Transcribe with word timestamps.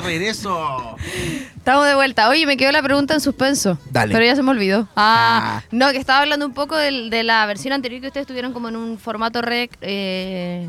de 0.00 0.06
regreso. 0.06 0.96
Estamos 1.56 1.86
de 1.86 1.94
vuelta. 1.94 2.28
Oye, 2.28 2.46
me 2.46 2.56
quedó 2.56 2.72
la 2.72 2.82
pregunta 2.82 3.14
en 3.14 3.20
suspenso. 3.20 3.78
Dale. 3.90 4.12
Pero 4.12 4.24
ya 4.24 4.36
se 4.36 4.42
me 4.42 4.50
olvidó. 4.50 4.88
Ah, 4.96 5.60
Ah. 5.60 5.64
no, 5.70 5.90
que 5.92 5.98
estaba 5.98 6.20
hablando 6.20 6.46
un 6.46 6.54
poco 6.54 6.76
del- 6.76 7.10
de, 7.10 7.22
la 7.24 7.44
versión 7.46 7.72
anterior 7.72 8.00
que 8.00 8.06
ustedes 8.08 8.26
tuvieron 8.26 8.52
como 8.52 8.68
en 8.68 8.76
un 8.76 8.98
formato 8.98 9.42
rec 9.42 9.76
eh, 9.80 10.68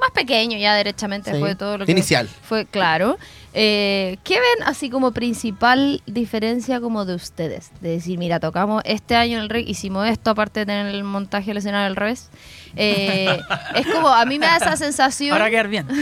más 0.00 0.10
pequeño 0.10 0.58
ya 0.58 0.74
derechamente 0.74 1.32
Sí. 1.32 1.38
fue 1.38 1.54
todo 1.54 1.78
lo 1.78 1.86
que 1.86 1.92
Inicial. 1.92 2.28
fue 2.42 2.66
claro. 2.66 3.16
Eh, 3.56 4.18
¿Qué 4.24 4.34
ven 4.34 4.66
así 4.66 4.90
como 4.90 5.12
principal 5.12 6.02
diferencia 6.06 6.80
como 6.80 7.04
de 7.04 7.14
ustedes? 7.14 7.70
De 7.80 7.90
decir, 7.90 8.18
mira, 8.18 8.40
tocamos 8.40 8.82
este 8.84 9.14
año 9.14 9.36
en 9.38 9.44
el 9.44 9.48
rec, 9.48 9.68
hicimos 9.68 10.08
esto 10.08 10.30
aparte 10.30 10.60
de 10.60 10.66
tener 10.66 10.86
el 10.86 11.04
montaje 11.04 11.46
del 11.46 11.58
escenario 11.58 11.86
al 11.86 11.94
revés. 11.96 12.28
Eh, 12.76 13.40
es 13.74 13.86
como, 13.86 14.08
a 14.08 14.24
mí 14.24 14.38
me 14.38 14.46
da 14.46 14.56
esa 14.56 14.76
sensación. 14.76 15.32
Ahora 15.32 15.50
quedar 15.50 15.68
bien. 15.68 15.86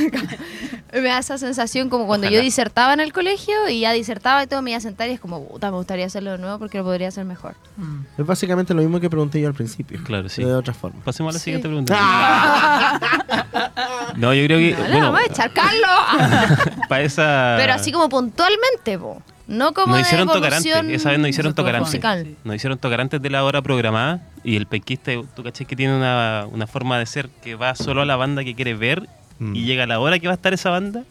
Me 0.93 1.01
da 1.09 1.21
esa 1.21 1.39
sensación 1.39 1.89
como 1.89 2.07
cuando 2.07 2.27
yo 2.27 2.33
Ojalá. 2.33 2.43
disertaba 2.45 2.93
en 2.93 3.01
el 3.01 3.15
colegio 3.15 3.67
y 3.71 3.81
ya 3.81 3.93
disertaba 3.93 4.43
y 4.43 4.47
todo 4.47 4.61
me 4.61 4.73
iba 4.73 4.77
a 4.77 4.81
sentar 4.83 5.09
y 5.09 5.13
es 5.13 5.21
como, 5.21 5.43
puta, 5.49 5.71
me 5.71 5.79
gustaría 5.79 6.05
hacerlo 6.05 6.33
de 6.33 6.37
nuevo 6.39 6.59
porque 6.59 6.77
lo 6.77 6.85
podría 6.85 7.09
hacer 7.09 7.25
mejor. 7.25 7.55
Mm. 7.79 8.01
Es 8.19 8.27
básicamente 8.27 8.75
lo 8.75 8.83
mismo 8.83 9.01
que 9.01 9.09
pregunté 9.09 9.41
yo 9.41 9.49
al 9.49 9.55
principio. 9.55 9.99
Claro, 10.05 10.29
sí. 10.29 10.45
De 10.45 10.53
otra 10.55 10.75
forma. 10.75 11.01
Pasemos 11.03 11.31
a 11.31 11.33
la 11.33 11.39
Sí. 11.39 11.45
siguiente 11.45 11.67
pregunta. 11.69 13.01
No, 14.17 14.35
yo 14.35 14.45
creo 14.45 14.59
que. 14.59 14.73
No, 14.73 14.89
bueno, 14.91 15.13
vamos 15.13 15.21
a 15.23 15.33
echar 15.33 15.51
Carlos. 15.53 16.69
para 16.91 17.03
esa. 17.03 17.55
Pero 17.57 17.73
así 17.73 17.91
como 17.91 18.11
puntualmente, 18.11 18.99
po. 18.99 19.23
No 19.47 19.73
como 19.73 19.89
Nos 19.89 19.97
de 19.97 20.03
hicieron 20.03 20.29
tocar 20.29 20.45
evolución 20.53 20.79
antes. 20.79 20.97
Esa 21.01 21.11
vez 21.11 21.19
nos 21.19 21.29
hicieron 21.29 21.49
Eso 21.49 21.51
estuvo 21.51 21.65
tocar 21.67 21.77
antes. 21.77 21.89
musical. 21.89 22.25
Sí. 22.27 22.37
Nos 22.45 22.57
hicieron 22.57 22.79
tocar 22.79 23.01
antes 23.01 23.21
de 23.23 23.31
la 23.31 23.45
hora 23.45 23.61
programada. 23.63 24.21
Y 24.45 24.57
el 24.57 24.67
penquista, 24.67 25.13
tú 25.35 25.43
caché 25.43 25.65
que 25.65 25.77
tiene 25.77 25.97
una, 25.97 26.47
una 26.51 26.67
forma 26.67 26.99
de 26.99 27.07
ser 27.07 27.29
que 27.43 27.55
va 27.55 27.75
solo 27.75 28.03
a 28.03 28.05
la 28.07 28.17
banda 28.17 28.45
que 28.45 28.55
quiere 28.55 28.75
ver. 28.75 29.09
Mm. 29.39 29.57
Y 29.57 29.65
llega 29.65 29.85
a 29.85 29.87
la 29.87 29.99
hora 30.01 30.19
que 30.19 30.27
va 30.29 30.33
a 30.33 30.37
estar 30.37 30.53
esa 30.55 30.71
banda. 30.71 31.05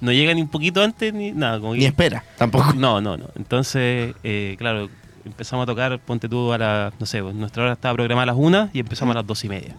No 0.00 0.12
llega 0.12 0.34
ni 0.34 0.42
un 0.42 0.48
poquito 0.48 0.82
antes 0.82 1.12
ni 1.14 1.32
nada. 1.32 1.60
Como 1.60 1.72
que- 1.74 1.78
Ni 1.80 1.84
espera, 1.86 2.24
tampoco. 2.36 2.72
No, 2.74 3.00
no, 3.00 3.16
no. 3.16 3.26
Entonces, 3.36 4.14
eh, 4.24 4.56
claro, 4.58 4.88
empezamos 5.24 5.62
a 5.62 5.66
tocar, 5.66 5.98
ponte 6.00 6.28
tú 6.28 6.52
a 6.52 6.58
la, 6.58 6.92
no 6.98 7.06
sé, 7.06 7.22
pues, 7.22 7.34
nuestra 7.34 7.62
hora 7.62 7.72
estaba 7.74 7.94
programada 7.94 8.24
a 8.24 8.26
las 8.26 8.36
una 8.36 8.70
y 8.72 8.80
empezamos 8.80 9.14
a 9.14 9.18
las 9.20 9.26
dos 9.26 9.44
y 9.44 9.48
media. 9.48 9.76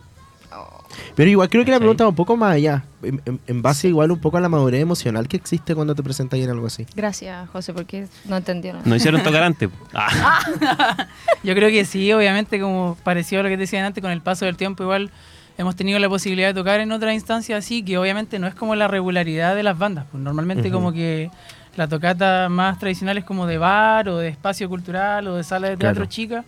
Pero 1.15 1.29
igual 1.29 1.49
creo 1.49 1.65
que 1.65 1.71
la 1.71 1.77
pregunta 1.79 2.03
va 2.03 2.09
un 2.09 2.15
poco 2.15 2.37
más 2.37 2.53
allá. 2.53 2.83
En, 3.03 3.21
en- 3.25 3.39
en 3.47 3.61
base 3.61 3.87
igual 3.87 4.11
un 4.11 4.19
poco 4.19 4.37
a 4.37 4.41
la 4.41 4.49
madurez 4.49 4.81
emocional 4.81 5.27
que 5.27 5.37
existe 5.37 5.75
cuando 5.75 5.93
te 5.95 6.01
presentas 6.03 6.39
en 6.39 6.49
algo 6.49 6.67
así. 6.67 6.85
Gracias, 6.95 7.49
José, 7.49 7.73
porque 7.73 8.07
no 8.25 8.37
entendió 8.37 8.73
nada. 8.73 8.85
Nos 8.85 8.97
hicieron 8.97 9.21
tocar 9.23 9.43
antes. 9.43 9.69
Ah, 9.93 11.07
Yo 11.43 11.53
creo 11.53 11.69
que 11.69 11.85
sí, 11.85 12.11
obviamente, 12.13 12.59
como 12.59 12.97
pareció 13.03 13.39
a 13.39 13.43
lo 13.43 13.49
que 13.49 13.55
te 13.55 13.61
decían 13.61 13.85
antes, 13.85 14.01
con 14.01 14.11
el 14.11 14.21
paso 14.21 14.45
del 14.45 14.57
tiempo 14.57 14.83
igual 14.83 15.11
hemos 15.57 15.75
tenido 15.75 15.99
la 15.99 16.09
posibilidad 16.09 16.49
de 16.49 16.53
tocar 16.53 16.79
en 16.81 16.91
otras 16.91 17.13
instancias 17.13 17.63
así, 17.63 17.83
que 17.83 17.97
obviamente 17.97 18.39
no 18.39 18.47
es 18.47 18.55
como 18.55 18.75
la 18.75 18.87
regularidad 18.87 19.55
de 19.55 19.63
las 19.63 19.77
bandas. 19.77 20.05
Pues 20.11 20.21
normalmente 20.23 20.69
como 20.71 20.91
que 20.91 21.29
la 21.77 21.87
tocata 21.87 22.49
más 22.49 22.77
tradicional 22.79 23.17
es 23.17 23.23
como 23.25 23.45
de 23.47 23.57
bar 23.57 24.09
o 24.09 24.17
de 24.17 24.29
espacio 24.29 24.67
cultural 24.69 25.27
o 25.27 25.35
de 25.35 25.43
sala 25.43 25.69
de 25.69 25.77
teatro 25.77 26.01
Claro. 26.03 26.09
chica, 26.09 26.45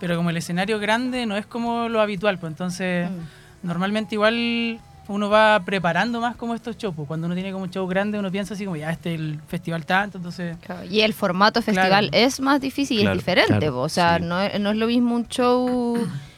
pero 0.00 0.16
como 0.16 0.30
el 0.30 0.36
escenario 0.36 0.78
grande 0.78 1.26
no 1.26 1.36
es 1.36 1.46
como 1.46 1.88
lo 1.88 2.00
habitual, 2.00 2.38
pues 2.38 2.50
entonces 2.52 3.08
normalmente 3.62 4.14
igual 4.14 4.80
uno 5.08 5.30
va 5.30 5.60
preparando 5.64 6.20
más 6.20 6.36
como 6.36 6.54
estos 6.54 6.76
shows. 6.76 6.94
pues. 6.94 7.08
Cuando 7.08 7.26
uno 7.26 7.34
tiene 7.34 7.50
como 7.50 7.64
un 7.64 7.70
show 7.70 7.86
grande 7.86 8.18
uno 8.18 8.30
piensa 8.30 8.52
así 8.54 8.64
como 8.64 8.76
ya 8.76 8.90
este 8.90 9.14
es 9.14 9.20
el 9.20 9.38
festival 9.48 9.86
tanto, 9.86 10.18
entonces... 10.18 10.56
Claro, 10.60 10.84
Y 10.84 11.00
el 11.00 11.14
formato 11.14 11.62
festival 11.62 12.08
Claro. 12.10 12.24
es 12.26 12.40
más 12.40 12.60
difícil 12.60 12.98
y 12.98 13.02
Claro, 13.02 13.14
es 13.16 13.20
diferente. 13.24 13.56
claro, 13.58 13.72
po. 13.72 13.80
o 13.80 13.88
sea, 13.88 14.18
sí. 14.18 14.24
no, 14.24 14.40
es, 14.40 14.60
no 14.60 14.70
es 14.70 14.76
lo 14.76 14.86
mismo 14.86 15.14
un 15.14 15.26
show, 15.28 15.96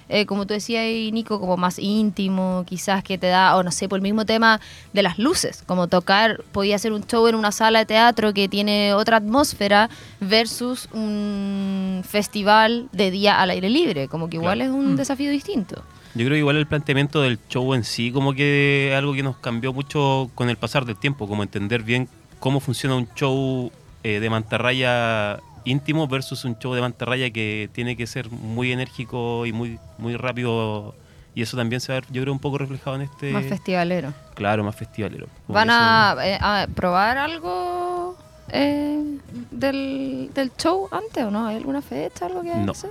eh, 0.08 0.24
como 0.24 0.46
tú 0.46 0.54
decías 0.54 0.82
ahí, 0.82 1.10
Nico, 1.10 1.40
como 1.40 1.56
más 1.56 1.80
íntimo, 1.80 2.62
quizás 2.64 3.02
que 3.02 3.18
te 3.18 3.26
da, 3.26 3.56
o 3.56 3.64
no 3.64 3.72
sé, 3.72 3.88
por 3.88 3.98
el 3.98 4.02
mismo 4.02 4.24
tema 4.24 4.60
de 4.92 5.02
las 5.02 5.18
luces. 5.18 5.64
Como 5.66 5.88
tocar, 5.88 6.42
podía 6.52 6.78
ser 6.78 6.92
un 6.92 7.04
show 7.04 7.26
en 7.26 7.34
una 7.34 7.50
sala 7.50 7.80
de 7.80 7.86
teatro 7.86 8.32
que 8.32 8.48
tiene 8.48 8.94
otra 8.94 9.16
atmósfera 9.16 9.90
versus 10.20 10.88
un 10.92 12.02
festival 12.06 12.88
de 12.92 13.10
día 13.10 13.40
al 13.40 13.50
aire 13.50 13.68
libre. 13.68 14.06
Como 14.06 14.28
que 14.30 14.36
igual 14.36 14.58
Claro. 14.58 14.70
es 14.72 14.76
un 14.76 14.92
Mm. 14.92 14.96
desafío 14.96 15.30
distinto. 15.32 15.82
Yo 16.14 16.24
creo 16.24 16.30
que 16.30 16.38
igual 16.38 16.56
el 16.56 16.66
planteamiento 16.66 17.20
del 17.22 17.38
show 17.48 17.72
en 17.74 17.84
sí, 17.84 18.10
como 18.12 18.32
que 18.34 18.94
algo 18.96 19.12
que 19.14 19.22
nos 19.22 19.36
cambió 19.36 19.72
mucho 19.72 20.30
con 20.34 20.48
el 20.50 20.56
pasar 20.56 20.84
del 20.84 20.96
tiempo, 20.96 21.28
como 21.28 21.42
entender 21.42 21.82
bien 21.82 22.08
cómo 22.38 22.60
funciona 22.60 22.96
un 22.96 23.08
show 23.14 23.70
eh, 24.02 24.18
de 24.20 24.30
mantarraya 24.30 25.40
íntimo 25.64 26.08
versus 26.08 26.44
un 26.44 26.58
show 26.58 26.74
de 26.74 26.80
mantarraya 26.80 27.30
que 27.30 27.68
tiene 27.72 27.96
que 27.96 28.06
ser 28.06 28.30
muy 28.30 28.72
enérgico 28.72 29.44
y 29.46 29.52
muy, 29.52 29.78
muy 29.98 30.16
rápido. 30.16 30.94
Y 31.34 31.42
eso 31.42 31.56
también 31.56 31.80
se 31.80 31.92
va 31.92 31.98
a 31.98 32.00
ver, 32.00 32.10
yo 32.10 32.22
creo, 32.22 32.32
un 32.32 32.40
poco 32.40 32.58
reflejado 32.58 32.96
en 32.96 33.02
este. 33.02 33.30
Más 33.30 33.44
festivalero. 33.46 34.12
Claro, 34.34 34.64
más 34.64 34.74
festivalero. 34.74 35.26
Como 35.46 35.54
¿Van 35.54 35.68
eso- 35.70 36.20
eh, 36.22 36.38
a 36.40 36.66
probar 36.74 37.18
algo 37.18 38.16
eh, 38.48 39.00
del, 39.52 40.30
del 40.34 40.50
show 40.56 40.88
antes 40.90 41.22
o 41.24 41.30
no? 41.30 41.46
¿Hay 41.46 41.56
alguna 41.56 41.82
fecha, 41.82 42.26
algo 42.26 42.42
que 42.42 42.52
No. 42.54 42.72
hacer? 42.72 42.90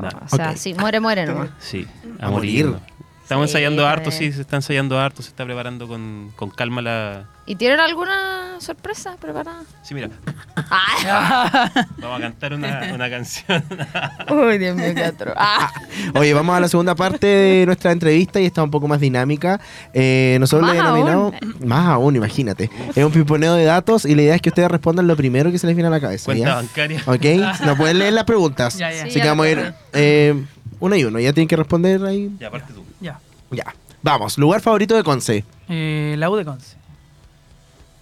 No. 0.00 0.08
O 0.24 0.28
sea, 0.36 0.50
Ok. 0.50 0.56
sí, 0.56 0.74
muere, 0.74 1.00
muere 1.00 1.26
nomás. 1.26 1.50
Sí, 1.58 1.86
A 2.20 2.26
a, 2.26 2.30
morir. 2.30 2.66
morir. 2.66 2.80
Estamos 3.28 3.50
Sí, 3.50 3.58
ensayando 3.58 3.86
harto, 3.86 4.10
sí, 4.10 4.32
se 4.32 4.40
está 4.40 4.56
ensayando 4.56 4.98
harto, 4.98 5.20
se 5.20 5.28
está 5.28 5.44
preparando 5.44 5.86
con, 5.86 6.32
con 6.34 6.48
calma 6.48 6.80
la... 6.80 7.24
¿Y 7.44 7.56
tienen 7.56 7.78
alguna 7.78 8.56
sorpresa 8.58 9.16
preparada? 9.20 9.64
Sí, 9.82 9.92
mira, 9.94 10.08
¡Ah! 10.56 11.70
vamos 11.98 12.18
a 12.18 12.22
cantar 12.22 12.54
una, 12.54 12.90
una 12.94 13.10
canción. 13.10 13.62
Uy, 14.30 14.56
Dios 14.56 14.74
mío, 14.76 14.94
qué. 14.94 15.12
¡Ah! 15.36 15.70
Oye, 16.14 16.32
vamos 16.32 16.56
a 16.56 16.60
la 16.60 16.68
segunda 16.68 16.94
parte 16.94 17.26
de 17.26 17.66
nuestra 17.66 17.92
entrevista 17.92 18.40
y 18.40 18.46
está 18.46 18.62
un 18.62 18.70
poco 18.70 18.88
más 18.88 18.98
dinámica. 19.00 19.60
Eh, 19.92 20.38
nosotros 20.40 20.70
le 20.70 20.78
Más 20.78 20.86
denominamos. 20.94 21.34
Más 21.60 21.86
aún, 21.86 22.16
imagínate. 22.16 22.70
Es 22.94 23.04
un 23.04 23.12
pimponeo 23.12 23.54
de 23.54 23.64
datos 23.64 24.06
y 24.06 24.14
la 24.14 24.22
idea 24.22 24.34
es 24.36 24.40
que 24.42 24.48
ustedes 24.48 24.70
respondan 24.70 25.06
lo 25.06 25.16
primero 25.16 25.50
que 25.52 25.58
se 25.58 25.66
les 25.66 25.76
viene 25.76 25.88
a 25.88 25.90
la 25.90 26.00
cabeza. 26.00 26.24
Cuenta 26.26 26.46
¿ya? 26.48 26.54
bancaria. 26.54 27.02
¿Ok? 27.06 27.60
No 27.66 27.76
pueden 27.76 27.98
leer 27.98 28.14
las 28.14 28.24
preguntas. 28.24 28.74
Ya, 28.78 28.90
ya. 28.90 29.02
Así 29.02 29.10
Sí, 29.12 29.20
que 29.20 29.24
ya 29.26 29.32
vamos 29.32 29.46
a 29.46 29.50
ir 29.50 29.74
eh, 29.92 30.44
uno 30.80 30.96
y 30.96 31.04
uno. 31.04 31.18
Ya 31.20 31.32
tienen 31.32 31.48
que 31.48 31.56
responder 31.56 32.04
ahí. 32.04 32.30
Ya, 32.38 32.48
aparte 32.48 32.72
tú. 32.72 32.84
Ya. 33.00 33.20
Ya. 33.50 33.74
Vamos. 34.02 34.38
Lugar 34.38 34.60
favorito 34.60 34.94
de 34.96 35.02
Conce. 35.02 35.44
Eh, 35.68 36.14
la 36.18 36.30
U 36.30 36.36
de 36.36 36.44
Conce. 36.44 36.76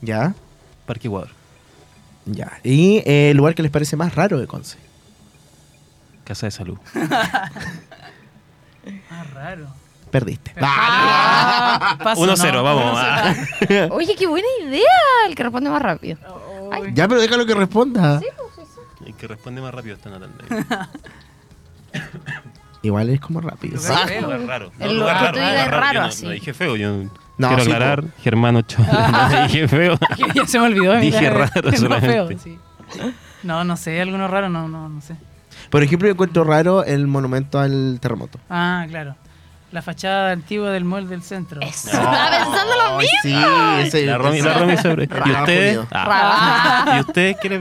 Ya. 0.03 0.35
Parque 0.87 1.09
Ecuador. 1.09 1.31
Ya. 2.27 2.59
Y 2.63 2.99
eh, 3.07 3.31
el 3.31 3.37
lugar 3.37 3.55
que 3.55 3.63
les 3.63 3.71
parece 3.71 3.97
más 3.97 4.15
raro 4.15 4.39
de 4.39 4.47
Conce. 4.47 4.79
Casa 6.25 6.47
de 6.47 6.51
Salud. 6.51 6.79
Ah, 9.11 9.25
raro. 9.35 9.67
Perdiste. 10.13 10.53
Ah, 10.61 11.99
paso, 12.03 12.23
1-0, 12.23 12.53
no, 12.53 12.63
vamos. 12.63 12.97
1-0. 12.97 13.01
ah. 13.01 13.89
Oye, 13.91 14.15
qué 14.17 14.29
buena 14.29 14.47
idea 14.63 14.83
el 15.27 15.35
que 15.35 15.43
responde 15.43 15.71
más 15.71 15.83
rápido. 15.83 16.19
Uy. 16.81 16.93
Ya, 16.95 17.09
pero 17.09 17.21
déjalo 17.21 17.45
que 17.47 17.55
responda. 17.55 18.21
El 19.05 19.15
que 19.15 19.27
responde 19.27 19.61
más 19.61 19.75
rápido 19.75 19.97
está 19.97 20.11
ahí. 20.11 20.21
Igual 22.87 23.11
es 23.11 23.21
como 23.21 23.41
rápido. 23.41 23.77
Lugar 23.77 24.09
Ah, 24.09 24.21
lugar 24.21 24.41
raro. 24.47 24.73
El 24.79 24.87
No, 24.89 24.95
lugar 24.95 25.17
lugar 25.17 25.17
que 25.17 25.33
tú 25.33 25.39
raro, 25.39 25.51
digas 25.51 25.67
lugar 25.67 25.81
raro, 25.81 25.95
Yo 25.95 26.01
no- 26.01 26.07
así. 26.07 26.25
No 26.25 26.31
dije 26.31 26.55
feo, 26.55 26.77
yo 26.77 26.89
No, 27.39 27.49
quiero 27.49 27.65
sí, 27.65 27.71
aclarar, 27.73 28.05
Germán 28.23 28.57
Ochoa. 28.57 28.87
no 29.31 29.43
dije 29.49 29.69
feo. 29.69 29.99
ya 30.35 30.47
se 30.47 30.59
me 30.61 30.67
olvidó. 30.67 30.95
Dije 30.97 31.31
raro 31.31 31.51
No, 31.71 31.77
solamente. 31.77 32.13
feo, 32.13 32.29
sí. 32.43 32.59
No, 33.43 33.65
no 33.65 33.77
sé, 33.77 34.01
alguno 34.01 34.29
raro, 34.29 34.49
no, 34.49 34.69
no, 34.69 34.89
no 34.89 35.01
sé. 35.01 35.17
Por 35.71 35.83
ejemplo, 35.83 36.07
yo 36.09 36.13
encuentro 36.13 36.45
raro 36.45 36.85
el 36.85 37.07
monumento 37.07 37.59
al 37.59 37.99
terremoto. 38.01 38.39
Ah, 38.49 38.87
claro. 38.89 39.17
La 39.73 39.83
fachada 39.83 40.31
antigua 40.31 40.71
del 40.71 40.85
mall 40.85 41.09
del 41.09 41.23
centro. 41.23 41.61
Eso. 41.61 41.89
Estaba 41.91 42.31
pensando 42.31 42.73
lo 42.77 42.99
mismo. 42.99 43.19
Sí, 43.23 43.35
ese- 43.81 44.07
La 44.07 44.17
Romy, 44.17 44.41
la 44.41 44.55
Romy 44.55 44.77
sobre. 44.77 45.05
¿Y 45.05 45.07
Raro, 45.09 45.41
ustedes? 45.41 45.79
Ah. 45.91 46.95
¿Y 46.99 47.01
ustedes 47.01 47.37
qué 47.43 47.49
le 47.49 47.59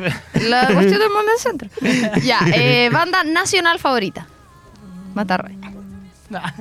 La 0.49 0.67
cuestión 0.67 0.99
del 0.99 1.09
mundo 1.09 1.31
del 1.31 1.39
centro. 1.39 1.69
Ya, 2.23 2.39
eh, 2.53 2.89
banda 2.93 3.23
nacional 3.23 3.79
favorita. 3.79 4.27
Matarray. 5.15 5.57
Ah, 6.33 6.53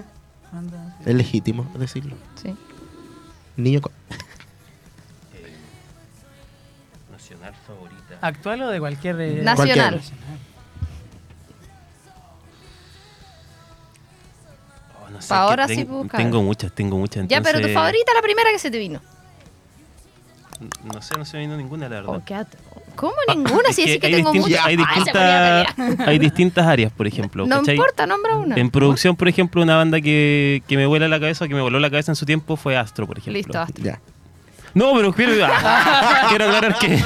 anda. 0.53 0.97
Es 1.05 1.15
legítimo 1.15 1.67
decirlo. 1.77 2.17
Sí. 2.43 2.55
Niño. 3.56 3.81
co- 3.83 3.91
Nacional 7.11 7.55
favorita. 7.67 8.19
¿Actual 8.21 8.62
o 8.62 8.69
de 8.69 8.79
cualquier... 8.81 9.21
eh, 9.21 9.43
Nacional. 9.43 10.01
Oh, 15.05 15.11
no 15.11 15.21
sé, 15.23 15.35
ahora 15.35 15.67
ten- 15.67 15.77
sí 15.79 15.85
buscar. 15.85 16.21
Tengo 16.21 16.43
muchas, 16.43 16.73
tengo 16.73 16.97
muchas. 16.99 17.27
Ya, 17.29 17.39
pero 17.41 17.53
tu 17.53 17.67
entonces- 17.67 17.75
favorita, 17.75 18.15
la 18.15 18.23
primera 18.23 18.50
que 18.50 18.59
se 18.59 18.71
te 18.71 18.79
vino. 18.79 19.00
No 20.84 21.02
sé, 21.02 21.14
no 21.19 21.25
se 21.25 21.37
me 21.37 21.44
vino 21.44 21.56
ninguna, 21.56 21.88
la 21.88 22.00
verdad. 22.02 22.14
Oh. 22.14 22.22
¿Cómo 22.96 23.14
ninguna? 23.28 23.70
Es 23.70 23.76
Si 23.76 23.82
decís 23.82 24.00
que, 24.00 24.06
hay 24.06 24.14
tengo 24.14 24.34
muchas. 24.34 24.66
Hay 24.66 24.76
distintas, 24.76 25.12
pelea. 25.12 25.66
hay 26.06 26.19
distintas 26.19 26.66
áreas, 26.66 26.93
por 26.93 27.06
ejemplo. 27.06 27.46
No 27.46 27.58
¿cachai? 27.58 27.75
importa, 27.75 28.06
nombra 28.06 28.37
una. 28.37 28.56
En 28.56 28.70
producción, 28.70 29.16
por 29.16 29.28
ejemplo, 29.28 29.62
una 29.62 29.76
banda 29.76 30.00
que, 30.00 30.62
que 30.69 30.76
me 30.76 30.87
vuela 30.87 31.08
la 31.08 31.19
cabeza, 31.19 31.49
que 31.49 31.55
me 31.55 31.61
voló 31.61 31.78
la 31.81 31.90
cabeza 31.90 32.12
en 32.12 32.16
su 32.16 32.26
tiempo 32.26 32.56
fue 32.56 32.76
Astro, 32.76 33.06
por 33.06 33.19
ejemplo. 33.19 33.38
Listo, 33.38 33.58
basta. 33.58 33.82
Ya. 33.82 34.00
No, 34.75 34.93
pero 34.96 35.12
quiero, 35.12 35.32
ah, 35.44 36.26
quiero 36.28 36.46
aclarar 36.46 36.76
que 36.78 37.00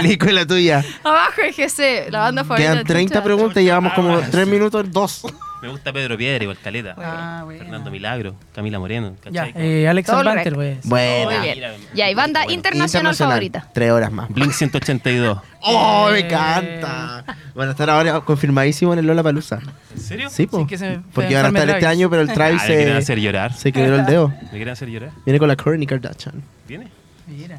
Nico, 0.02 0.26
y 0.26 0.32
la 0.32 0.46
tuya. 0.46 0.82
Abajo 1.04 1.42
el 1.42 1.52
GC, 1.52 2.10
la 2.10 2.20
banda 2.20 2.44
favorita. 2.44 2.72
Quedan 2.72 2.86
30 2.86 3.14
chucha. 3.14 3.24
preguntas 3.24 3.62
y 3.62 3.66
llevamos 3.66 3.92
como 3.92 4.18
3 4.20 4.46
minutos, 4.48 4.90
2. 4.90 5.22
Me 5.66 5.72
gusta 5.72 5.92
Pedro 5.92 6.16
Piedra, 6.16 6.44
igual 6.44 6.56
Caleta. 6.62 6.94
Ah, 6.96 7.40
bueno. 7.44 7.58
Fernando 7.58 7.90
Milagro, 7.90 8.36
Camila 8.54 8.78
Moreno, 8.78 9.16
Ya, 9.30 9.46
¿cachai? 9.46 9.52
eh, 9.82 9.88
Alex 9.88 10.08
Banter, 10.08 10.54
pues. 10.54 10.78
Buena. 10.84 11.24
Muy 11.24 11.40
bien. 11.40 11.58
Ya, 11.92 12.08
y 12.08 12.14
banda 12.14 12.40
Bueno. 12.44 12.52
internacional, 12.54 13.16
favorita. 13.16 13.68
Tres 13.74 13.90
horas 13.90 14.12
más. 14.12 14.28
Blink 14.28 14.52
182. 14.52 15.38
¡Oh, 15.62 16.08
me 16.12 16.18
Eh. 16.20 16.26
encanta! 16.26 17.24
Van 17.56 17.66
a 17.68 17.70
estar 17.72 17.90
ahora 17.90 18.20
confirmadísimo 18.20 18.92
en 18.92 19.00
el 19.00 19.06
Lola 19.06 19.24
Palusa. 19.24 19.58
¿En 19.92 20.00
serio? 20.00 20.30
Sí, 20.30 20.46
po. 20.46 20.60
Sí, 20.60 20.66
que 20.66 20.78
se 20.78 20.88
me- 20.88 21.02
Porque 21.12 21.34
van 21.34 21.46
a 21.46 21.48
estar 21.48 21.68
este 21.68 21.86
año, 21.86 22.08
pero 22.08 22.22
el 22.22 22.28
Travis 22.32 22.60
Ah, 22.62 22.68
me 22.68 22.74
quieren 22.76 22.92
se, 22.94 22.98
hacer 22.98 23.18
llorar. 23.18 23.52
se 23.52 23.72
quebró 23.72 23.96
el 23.96 24.06
dedo. 24.06 24.28
¿Me 24.42 24.50
quieren 24.50 24.68
hacer 24.68 24.88
llorar? 24.88 25.10
Viene 25.24 25.40
con 25.40 25.48
la 25.48 25.56
Kourtney 25.56 25.86
Kardashian. 25.88 26.42
¿Viene? 26.68 26.86
Mira. 27.26 27.58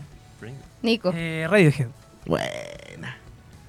Nico. 0.81 1.11
Eh, 1.13 1.45
Radiohead, 1.49 1.87
Buena. 2.25 3.16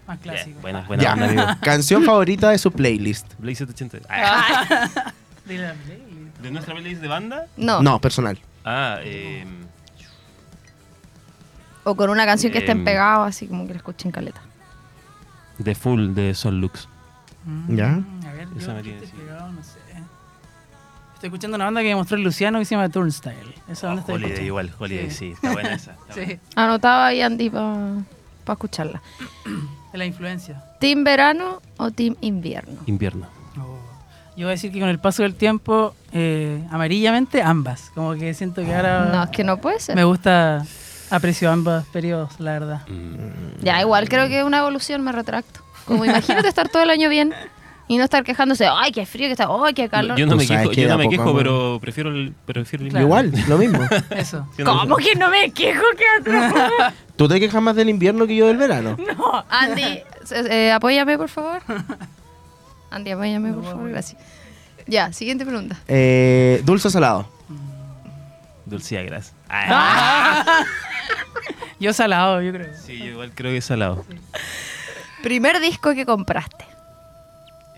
Más 0.09 0.19
clásico. 0.19 0.51
Yeah, 0.51 0.61
buena, 0.61 0.81
buena 0.87 1.03
Ya. 1.03 1.13
onda, 1.13 1.27
amigo. 1.27 1.45
Canción 1.63 2.05
favorita 2.05 2.51
de 2.51 2.59
su 2.59 2.73
playlist. 2.73 3.33
Blink 3.39 3.57
182. 3.57 4.07
Ah, 4.11 4.89
De 5.45 5.59
la 5.59 5.75
playlist. 5.75 6.39
¿De 6.43 6.51
nuestra 6.51 6.75
playlist 6.75 7.01
de 7.03 7.09
banda? 7.09 7.47
No. 7.57 7.83
No, 7.83 8.01
personal. 8.01 8.39
Ah, 8.65 8.99
eh, 9.03 9.45
O 11.85 11.95
con 11.95 12.11
una 12.11 12.27
canción 12.27 12.53
que 12.53 12.59
estén 12.59 12.79
Em. 12.79 12.85
pegados, 12.85 13.29
así 13.29 13.47
como 13.47 13.67
que 13.67 13.73
la 13.73 13.79
escuchen 13.79 14.11
caleta. 14.11 14.41
The 15.63 15.75
Full 15.75 16.15
de 16.15 16.35
Sol 16.35 16.61
Lux. 16.61 16.89
Mm, 17.45 17.77
Ya. 17.77 17.93
A 18.29 18.33
ver, 18.33 18.49
Esa 18.59 18.81
yo 18.81 18.93
me 18.95 19.07
pegado, 19.07 19.53
no 19.53 19.63
sé. 19.63 19.79
Estoy 21.15 21.29
escuchando 21.29 21.57
una 21.57 21.65
banda 21.65 21.81
que 21.81 21.89
me 21.89 21.97
mostró 21.97 22.17
el 22.17 22.23
Luciano 22.23 22.59
que 22.61 22.65
se 22.65 22.77
llama 22.77 22.89
Turnstyle. 22.91 23.55
Esa 23.69 23.89
banda 23.89 24.03
está 24.03 24.13
Oh, 24.13 24.15
Holiday 24.17 24.31
escuchando. 24.33 24.47
igual, 24.47 24.73
Holiday, 24.79 25.11
Sí. 25.11 25.17
sí. 25.17 25.27
Está 25.33 25.53
buena 25.53 25.73
esa. 25.75 25.93
está 25.93 26.15
buena. 26.15 26.31
Sí, 26.33 26.41
Anotaba 26.55 27.07
ahí 27.07 27.23
Andy 27.23 27.51
para 27.51 28.03
escucharla. 28.47 29.03
De 29.93 29.99
la 29.99 30.05
influencia. 30.05 30.63
¿Team 30.81 31.05
verano 31.05 31.61
o 31.77 31.91
team 31.91 32.15
invierno? 32.21 32.81
Invierno. 32.87 33.27
Oh. 33.59 33.79
Yo 34.37 34.47
voy 34.47 34.49
a 34.49 34.51
decir 34.51 34.71
que 34.73 34.81
con 34.81 34.89
el 34.89 34.99
paso 34.99 35.23
del 35.23 35.35
tiempo, 35.35 35.95
eh, 36.13 36.63
amarillamente, 36.71 37.43
ambas. 37.43 37.91
Como 37.95 38.15
que 38.15 38.35
siento 38.35 38.63
que 38.65 38.75
ahora 38.75 39.07
No, 39.13 39.23
es 39.25 39.31
que 39.31 39.43
no 39.45 39.57
puede 39.61 39.81
ser. 39.81 39.97
me 39.97 40.05
gusta, 40.05 40.65
aprecio 41.11 41.51
ambos 41.51 41.85
periodos, 41.87 42.39
la 42.39 42.53
verdad. 42.53 42.81
Mm, 42.89 43.65
Ya, 43.65 43.81
igual 43.81 44.09
creo 44.09 44.29
que 44.29 44.39
es 44.41 44.45
una 44.45 44.59
evolución, 44.59 45.03
me 45.03 45.11
retracto. 45.13 45.61
Como 45.87 46.05
imagínate 46.05 46.47
estar 46.49 46.69
todo 46.69 46.83
el 46.83 46.91
año 46.91 47.09
bien 47.09 47.33
y 47.89 47.97
no 47.97 48.05
estar 48.05 48.23
quejándose, 48.23 48.67
ay, 48.71 48.93
qué 48.93 49.07
frío 49.07 49.27
que 49.29 49.33
está, 49.33 49.49
ay, 49.65 49.73
qué 49.75 49.89
calor. 49.89 50.17
Yo 50.19 50.27
no 50.27 50.33
Tú 50.33 50.39
me 50.39 50.47
sabes 50.47 50.63
quejo, 50.63 50.71
que 50.75 50.77
yo 50.77 50.83
de 50.83 50.89
no 50.89 50.95
a 50.95 50.99
me 50.99 51.05
poco 51.05 51.11
quejo 51.13 51.25
vamos- 51.25 51.39
pero 51.39 51.79
prefiero 51.81 52.11
el, 52.11 52.35
prefiero 52.45 52.85
el 52.85 52.91
Claro. 52.91 53.07
Igual, 53.07 53.33
lo 53.49 53.59
mismo. 53.59 53.81
Eso. 54.11 54.47
Siendo- 54.55 54.79
¿Cómo 54.79 54.97
que 54.97 55.15
no 55.15 55.31
me 55.31 55.51
quejo? 55.53 55.83
¿Qué 55.97 56.05
atroz? 56.21 56.93
¿Tú 57.17 57.27
te 57.29 57.41
quejas 57.41 57.61
más 57.63 57.75
del 57.75 57.89
invierno 57.89 58.27
que 58.27 58.37
yo 58.37 58.47
del 58.47 58.57
verano? 58.59 58.97
No, 59.19 59.45
Andy, 59.49 60.03
eh, 60.51 60.71
apóyame, 60.73 61.17
por 61.19 61.29
favor. 61.29 61.63
Andy, 62.91 63.11
apóyame, 63.11 63.53
por 63.53 63.65
No, 63.65 63.71
favor, 63.71 63.91
gracias. 63.91 64.21
Ya, 64.87 65.13
siguiente 65.13 65.45
pregunta. 65.45 65.77
Eh, 65.89 66.63
dulce 66.65 66.89
o 66.89 66.91
salado. 66.91 67.29
Dulcía 68.67 69.03
Gras. 69.03 69.33
Ah, 69.49 70.63
Yo 71.81 71.93
salado, 71.95 72.43
yo 72.43 72.53
creo. 72.53 72.69
Sí, 72.75 72.99
yo 72.99 73.05
igual 73.07 73.33
creo 73.35 73.51
que 73.53 73.59
es 73.59 73.65
salado. 73.65 74.05
Primer 75.23 75.59
disco 75.61 75.95
que 75.95 76.05
compraste. 76.05 76.65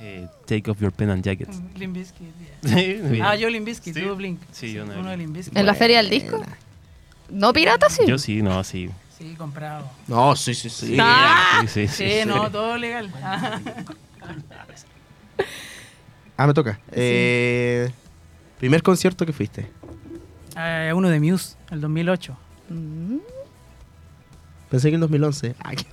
Eh, 0.02 0.26
take 0.47 0.70
off 0.70 0.81
your 0.81 0.91
pen 0.93 1.11
and 1.11 1.23
jacket. 1.23 1.49
Limp 1.76 1.94
Bizkit, 1.97 2.32
yeah. 2.62 2.79
Sí. 3.12 3.20
Ah, 3.23 3.35
yo 3.37 3.50
Limp 3.50 3.67
Bizkit, 3.67 3.94
Sí. 3.94 4.02
tuvo 4.02 4.17
Blink. 4.17 4.41
Sí, 4.50 4.73
yo 4.73 4.85
no. 4.87 4.99
Uno 4.99 5.11
de 5.11 5.17
Limp 5.19 5.35
Bizkit. 5.37 5.56
¿En 5.56 5.67
la 5.67 5.75
feria 5.75 5.99
del 5.99 6.08
disco? 6.11 6.43
¿No 7.29 7.52
pirata, 7.52 7.88
sí? 7.91 8.02
Yo 8.06 8.17
sí, 8.19 8.41
no, 8.43 8.64
sí. 8.64 8.88
Sí, 9.19 9.35
comprado. 9.37 9.88
No, 10.08 10.35
sí, 10.35 10.55
sí, 10.55 10.70
sí. 10.70 10.87
Sí, 10.87 10.97
Ah. 10.99 11.61
sí, 11.67 11.87
sí, 11.87 11.88
Sí, 11.88 12.20
sí. 12.23 12.26
no, 12.26 12.50
todo 12.50 12.76
legal. 12.79 13.11
Ah, 16.37 16.47
me 16.47 16.55
toca. 16.55 16.81
Eh, 16.93 17.91
primer 18.58 18.82
concierto 18.82 19.26
que 19.26 19.32
fuiste. 19.32 19.69
Eh, 20.56 20.91
uno 20.94 21.08
de 21.11 21.20
Muse, 21.20 21.56
el 21.70 21.81
2008. 21.82 22.37
Mm, 22.70 23.17
Pensé 24.70 24.88
que 24.88 24.94
en 24.94 25.00
2011. 25.00 25.55
Ah, 25.62 25.73
qué- 25.75 25.87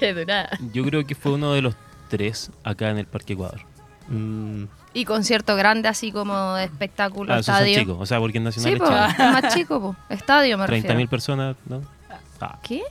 qué 0.00 0.14
dura. 0.14 0.48
Yo 0.72 0.84
creo 0.84 1.04
que 1.06 1.14
fue 1.14 1.32
uno 1.32 1.52
de 1.54 1.62
los 1.62 1.74
tres 2.12 2.50
acá 2.62 2.90
en 2.90 2.98
el 2.98 3.06
Parque 3.06 3.32
Ecuador. 3.32 3.62
Mm, 4.08 4.64
Y 4.94 5.04
concierto 5.06 5.56
grande, 5.56 5.88
así 5.88 6.12
como 6.12 6.54
de 6.54 6.64
espectáculo, 6.64 7.32
Ah, 7.32 7.42
son 7.42 7.54
estadio. 7.54 7.78
chicos. 7.78 7.96
O 7.98 8.04
sea, 8.04 8.18
porque 8.20 8.36
en 8.38 8.44
Nacional 8.44 8.68
Sí, 8.70 8.74
es 8.74 8.78
po, 8.80 8.86
chico. 8.86 9.22
es 9.24 9.42
más 9.42 9.54
chico, 9.54 9.80
po. 9.80 9.96
Estadio 10.10 10.58
me 10.58 10.64
30.000 10.66 10.82
refiero. 10.82 11.08
personas, 11.10 11.56
¿no? 11.66 11.82
Ah. 12.40 12.58
¿Qué? 12.62 12.82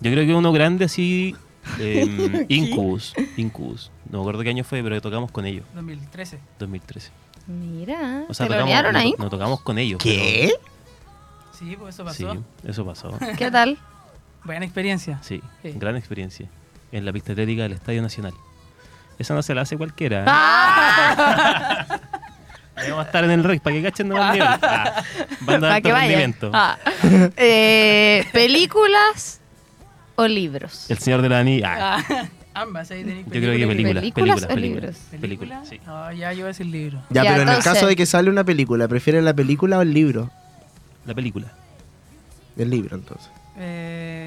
Yo 0.00 0.12
creo 0.12 0.24
que 0.24 0.34
uno 0.34 0.52
grande 0.52 0.84
así, 0.84 1.34
eh, 1.80 2.46
Incubus. 2.48 3.14
Incubus. 3.36 3.90
No 4.08 4.18
me 4.18 4.22
acuerdo 4.22 4.42
qué 4.44 4.50
año 4.50 4.62
fue, 4.62 4.82
pero 4.82 5.00
tocamos 5.00 5.32
con 5.32 5.44
ellos, 5.46 5.64
2013. 5.74 6.38
2013. 6.60 7.10
Mira, 7.48 8.24
O 8.28 8.34
sea, 8.34 8.46
¿te 8.46 8.54
lo 8.54 8.60
tocamos, 8.64 8.92
no, 8.92 8.98
ahí? 8.98 9.14
no 9.18 9.28
tocamos 9.30 9.60
con 9.62 9.78
ellos. 9.78 10.00
¿Qué? 10.00 10.52
Sí, 11.58 11.76
pues 11.76 11.94
eso 11.94 12.04
pero- 12.04 12.14
Sí, 12.14 12.24
pasó. 12.24 12.44
eso 12.64 12.84
pasó. 12.86 13.18
¿Qué 13.38 13.50
tal? 13.50 13.78
Buena 14.44 14.64
experiencia. 14.64 15.18
Sí, 15.22 15.42
Sí. 15.62 15.72
gran 15.76 15.96
experiencia. 15.96 16.48
En 16.92 17.04
la 17.04 17.12
pista 17.12 17.32
atlética 17.32 17.62
del 17.64 17.72
Estadio 17.72 18.00
Nacional. 18.00 18.32
Esa 19.18 19.34
no 19.34 19.42
se 19.42 19.54
la 19.54 19.62
hace 19.62 19.76
cualquiera. 19.76 20.20
¿eh? 20.20 20.24
¡Ah! 20.28 21.84
Vamos 22.76 23.00
a 23.00 23.02
estar 23.02 23.24
en 23.24 23.30
el 23.32 23.42
rey 23.42 23.58
para 23.58 23.74
que 23.74 23.82
cachen 23.82 24.08
nomás 24.08 24.34
el 24.36 24.40
nivel. 24.40 24.58
Ah, 24.62 25.02
banda 25.40 25.74
de 25.74 25.82
que 25.82 25.92
rendimiento. 25.92 26.50
Ah. 26.54 26.78
Eh, 27.36 28.24
¿Películas 28.32 29.40
o 30.14 30.28
libros? 30.28 30.88
El 30.88 30.98
Señor 30.98 31.20
de 31.22 31.28
la 31.28 31.40
Anilla. 31.40 31.96
Ah, 31.96 32.04
Ah, 32.54 32.62
ambas, 32.62 32.90
ahí 32.90 33.04
tenéis 33.04 33.26
yo 33.26 33.32
creo 33.32 33.56
que 33.56 33.66
películas. 33.66 34.02
¿Películas 34.02 34.14
Películas, 34.14 34.44
o 34.44 34.48
películas. 34.54 34.96
libros? 35.12 35.20
Películas, 35.20 35.68
sí. 35.68 35.80
No, 35.86 36.12
ya 36.12 36.32
yo 36.32 36.38
voy 36.38 36.44
a 36.44 36.48
decir 36.48 36.66
libro. 36.66 37.00
Ya, 37.10 37.22
Ya, 37.24 37.30
pero 37.32 37.42
en 37.42 37.48
el 37.50 37.62
caso 37.62 37.86
de 37.86 37.94
que 37.96 38.06
sale 38.06 38.30
una 38.30 38.42
película, 38.44 38.86
¿prefieren 38.88 39.24
la 39.24 39.34
película 39.34 39.78
o 39.78 39.82
el 39.82 39.92
libro? 39.94 40.30
La 41.04 41.14
película. 41.14 41.46
El 42.56 42.70
libro, 42.70 42.96
entonces. 42.96 43.28
Eh, 43.58 44.17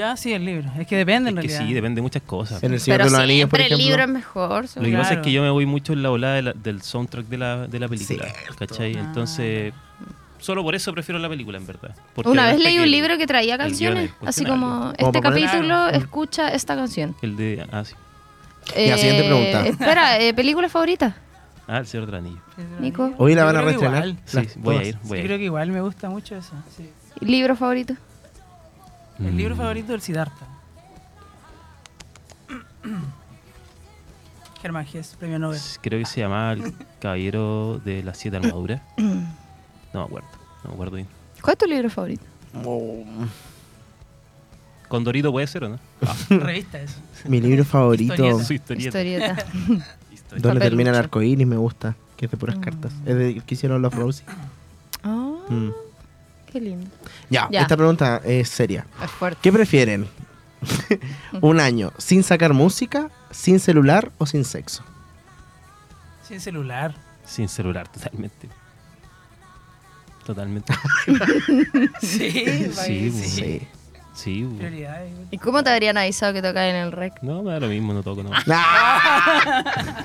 ya 0.00 0.16
sí, 0.16 0.32
el 0.32 0.44
libro. 0.44 0.70
Es 0.78 0.86
que 0.86 0.96
depende 0.96 1.30
en 1.30 1.38
Es 1.38 1.42
que 1.42 1.48
realidad. 1.48 1.68
sí, 1.68 1.74
depende 1.74 1.98
de 1.98 2.02
muchas 2.02 2.22
cosas. 2.22 2.62
En 2.62 2.72
el 2.72 2.80
Señor 2.80 2.98
Pero 2.98 3.04
de 3.06 3.10
los 3.12 3.20
Anillos, 3.20 3.48
por 3.50 3.58
siempre 3.58 3.66
el 3.66 3.80
ejemplo. 3.80 3.86
libro 3.86 4.02
es 4.02 4.08
mejor. 4.10 4.64
Lo 4.76 4.82
que 4.82 4.96
pasa 4.96 5.14
es 5.14 5.20
que 5.20 5.32
yo 5.32 5.42
me 5.42 5.50
voy 5.50 5.66
mucho 5.66 5.92
en 5.92 6.02
la 6.02 6.08
volada 6.08 6.34
de 6.34 6.42
la- 6.42 6.52
del 6.52 6.82
soundtrack 6.82 7.26
de 7.26 7.38
la, 7.38 7.66
de 7.66 7.78
la 7.78 7.88
película. 7.88 8.24
Cierto. 8.24 8.54
¿Cachai? 8.58 8.96
Ah. 8.96 9.00
Entonces, 9.00 9.72
solo 10.38 10.62
por 10.62 10.74
eso 10.74 10.92
prefiero 10.92 11.18
la 11.18 11.28
película, 11.28 11.58
en 11.58 11.66
verdad. 11.66 11.94
Porque 12.14 12.30
Una 12.30 12.42
vez 12.44 12.50
además 12.54 12.64
leí 12.64 12.72
que 12.74 12.78
un 12.80 12.84
el- 12.84 12.90
libro 12.90 13.18
que 13.18 13.26
traía 13.26 13.58
canciones, 13.58 14.04
es 14.04 14.10
así 14.10 14.44
cuestionable. 14.44 14.60
como 14.66 14.80
Como 14.80 14.90
este 14.92 15.04
para 15.04 15.30
poner- 15.34 15.44
capítulo 15.46 15.66
Claro. 15.68 15.96
escucha 15.98 16.48
esta 16.54 16.74
canción. 16.76 17.14
El 17.22 17.36
de. 17.36 17.66
Ah, 17.70 17.84
sí. 17.84 17.94
Ya, 18.76 18.96
siguiente 18.98 19.24
pregunta. 19.24 19.66
Espera, 19.66 20.18
eh, 20.20 20.32
¿película 20.34 20.68
favorita? 20.68 21.16
Ah, 21.66 21.78
el 21.78 21.86
Señor 21.86 22.06
del 22.06 22.16
Anillo. 22.16 22.40
Nico. 22.80 23.12
Hoy 23.16 23.34
la 23.34 23.42
Yo 23.42 23.46
van 23.46 23.56
a 23.56 23.60
creo 23.60 23.78
que 23.78 23.78
reestrenar. 23.88 24.06
igual. 24.08 24.22
Sí, 24.24 24.36
Las- 24.36 24.56
voy 24.56 24.74
a 24.74 24.78
todas. 24.78 24.88
ir. 24.88 24.98
Voy 25.04 25.08
Yo 25.10 25.14
a 25.14 25.18
ir. 25.18 25.24
creo 25.26 25.38
que 25.38 25.44
igual 25.44 25.70
me 25.70 25.80
gusta 25.80 26.08
mucho 26.10 26.36
eso. 26.36 26.52
sí. 26.76 26.90
¿Libro 27.20 27.54
favorito? 27.54 27.94
El 29.20 29.36
libro 29.36 29.54
Mm. 29.54 29.58
favorito 29.58 29.92
del 29.92 30.00
Siddhartha. 30.00 30.46
Germán 34.62 34.86
Gess, 34.86 35.16
premio 35.18 35.38
Nobel. 35.38 35.58
Creo 35.80 35.98
que 35.98 36.06
se 36.06 36.20
llamaba 36.20 36.52
El 36.52 36.74
Caballero 37.00 37.80
de 37.84 38.02
las 38.02 38.18
Siete 38.18 38.36
Armaduras. 38.38 38.80
No 39.92 40.02
me 40.02 40.06
acuerdo. 40.06 40.28
No 40.62 40.68
me 40.68 40.74
acuerdo 40.74 40.94
bien. 40.96 41.08
¿Cuál 41.42 41.54
es 41.54 41.58
tu 41.58 41.66
libro 41.66 41.90
favorito? 41.90 42.22
Oh, 42.64 43.02
Condorito 44.88 45.32
puede 45.32 45.48
ser 45.48 45.64
o 45.64 45.68
no? 45.70 45.80
Revista 46.30 46.78
eso. 46.80 46.94
mi 47.26 47.40
libro 47.40 47.64
favorito. 47.64 48.12
Historieta. 48.14 48.44
Su 48.44 48.52
historieta. 48.52 49.02
Historieta. 49.02 49.34
Historieta. 50.12 50.48
Donde 50.48 50.60
termina 50.60 50.90
el 50.90 50.96
arco 50.96 51.20
iris 51.22 51.44
me 51.44 51.56
gusta. 51.56 51.96
Que 52.16 52.26
es 52.26 52.30
de 52.30 52.36
puras 52.36 52.56
Mm. 52.58 52.60
cartas. 52.60 52.92
Es 53.04 53.16
de 53.16 53.40
que 53.44 53.54
hicieron 53.54 53.82
los 53.82 53.92
Rosie. 53.92 54.24
Ah, 55.02 55.32
Mm. 55.48 55.70
Qué 56.50 56.60
lindo. 56.60 56.90
Ya, 57.28 57.48
Ya. 57.50 57.62
esta 57.62 57.76
pregunta 57.76 58.20
es 58.24 58.48
seria. 58.48 58.86
Es 59.02 59.10
fuerte. 59.10 59.40
¿Qué 59.42 59.52
prefieren? 59.52 60.08
¿Un 61.40 61.58
año 61.60 61.92
sin 61.98 62.22
sacar 62.22 62.52
música, 62.52 63.08
sin 63.30 63.58
celular 63.60 64.10
o 64.18 64.26
sin 64.26 64.44
sexo? 64.44 64.84
Sin 66.26 66.40
celular. 66.40 66.94
Sin 67.24 67.48
celular, 67.48 67.88
totalmente. 67.88 68.48
Totalmente. 70.26 70.72
Sí, 72.00 72.70
Sí, 72.72 73.10
sí. 73.10 73.68
Sí. 74.12 74.44
Prioridades. 74.58 75.12
¿Y 75.30 75.38
cómo 75.38 75.62
te 75.62 75.70
habrían 75.70 75.96
avisado 75.96 76.32
que 76.34 76.42
tocaba 76.42 76.66
en 76.68 76.76
el 76.76 76.92
rec? 76.92 77.22
No, 77.22 77.42
me 77.42 77.52
da 77.52 77.60
lo 77.60 77.68
mismo, 77.68 77.94
no 77.94 78.02
toco, 78.02 78.22
no. 78.22 78.30
¡Ah! 78.52 80.04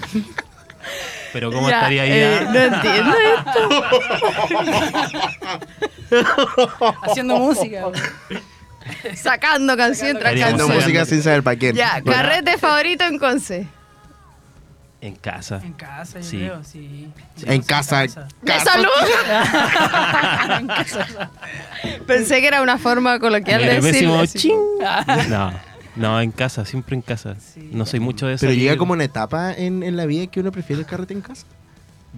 Pero 1.33 1.51
¿cómo 1.51 1.67
Ya, 1.69 1.75
estaría 1.79 2.03
ahí? 2.03 2.11
eh, 2.13 2.47
no 2.49 2.59
entiendo 2.59 3.13
esto. 3.35 3.69
Haciendo 7.03 7.37
música. 7.37 7.85
Sacando 9.15 9.75
canción 9.75 10.17
tras 10.19 10.33
canción. 10.33 10.53
haciendo- 10.61 10.67
música 10.75 11.05
sin 11.05 11.23
saber 11.23 11.43
para 11.43 11.57
quién. 11.57 11.75
Ya, 11.75 12.01
Bueno, 12.03 12.21
carrete 12.21 12.57
favorito 12.57 13.03
en 13.03 13.17
Conce. 13.17 13.67
En 15.01 15.15
casa. 15.15 15.61
En 15.63 15.73
casa, 15.73 16.19
yo 16.19 16.25
Sí. 16.25 16.37
creo, 16.37 16.63
sí. 16.63 17.09
En 17.45 17.61
casa. 17.61 18.01
¡De 18.01 18.09
Casa. 18.43 18.71
salud! 18.71 18.87
Pensé 22.07 22.41
que 22.41 22.47
era 22.47 22.61
una 22.61 22.77
forma 22.77 23.19
coloquial 23.19 23.61
En 23.61 23.67
de 23.69 23.75
el 23.77 23.81
decirlo. 23.83 24.21
décimo, 24.21 24.21
así. 24.21 24.39
ching. 25.19 25.29
No. 25.29 25.53
No, 25.95 26.19
en 26.21 26.31
casa, 26.31 26.65
siempre 26.65 26.95
en 26.95 27.01
casa. 27.01 27.35
Sí. 27.39 27.69
No 27.71 27.85
soy 27.85 27.99
mucho 28.01 28.27
de 28.27 28.33
eso. 28.33 28.41
Pero 28.45 28.53
llega 28.53 28.75
como 28.77 28.93
una 28.93 29.03
etapa 29.05 29.53
en, 29.53 29.81
en 29.83 29.95
la 29.95 30.05
vida 30.05 30.27
que 30.27 30.41
uno 30.41 30.51
prefiere 30.51 30.81
el 30.81 30.85
carrete 30.87 31.13
en 31.13 31.21
casa. 31.21 31.45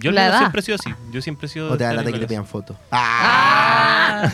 Yo 0.00 0.12
La 0.12 0.22
no, 0.24 0.28
edad. 0.30 0.38
siempre 0.38 0.60
he 0.60 0.64
sido 0.64 0.76
así. 0.80 0.94
Yo 1.10 1.22
siempre 1.22 1.46
he 1.46 1.48
sido. 1.48 1.72
O 1.72 1.76
te 1.76 1.84
da 1.84 1.90
de 1.90 1.96
la 1.96 2.00
estar 2.02 2.14
que 2.14 2.20
te 2.20 2.26
pidan 2.28 2.46
fotos. 2.46 2.76
Ah, 2.92 4.30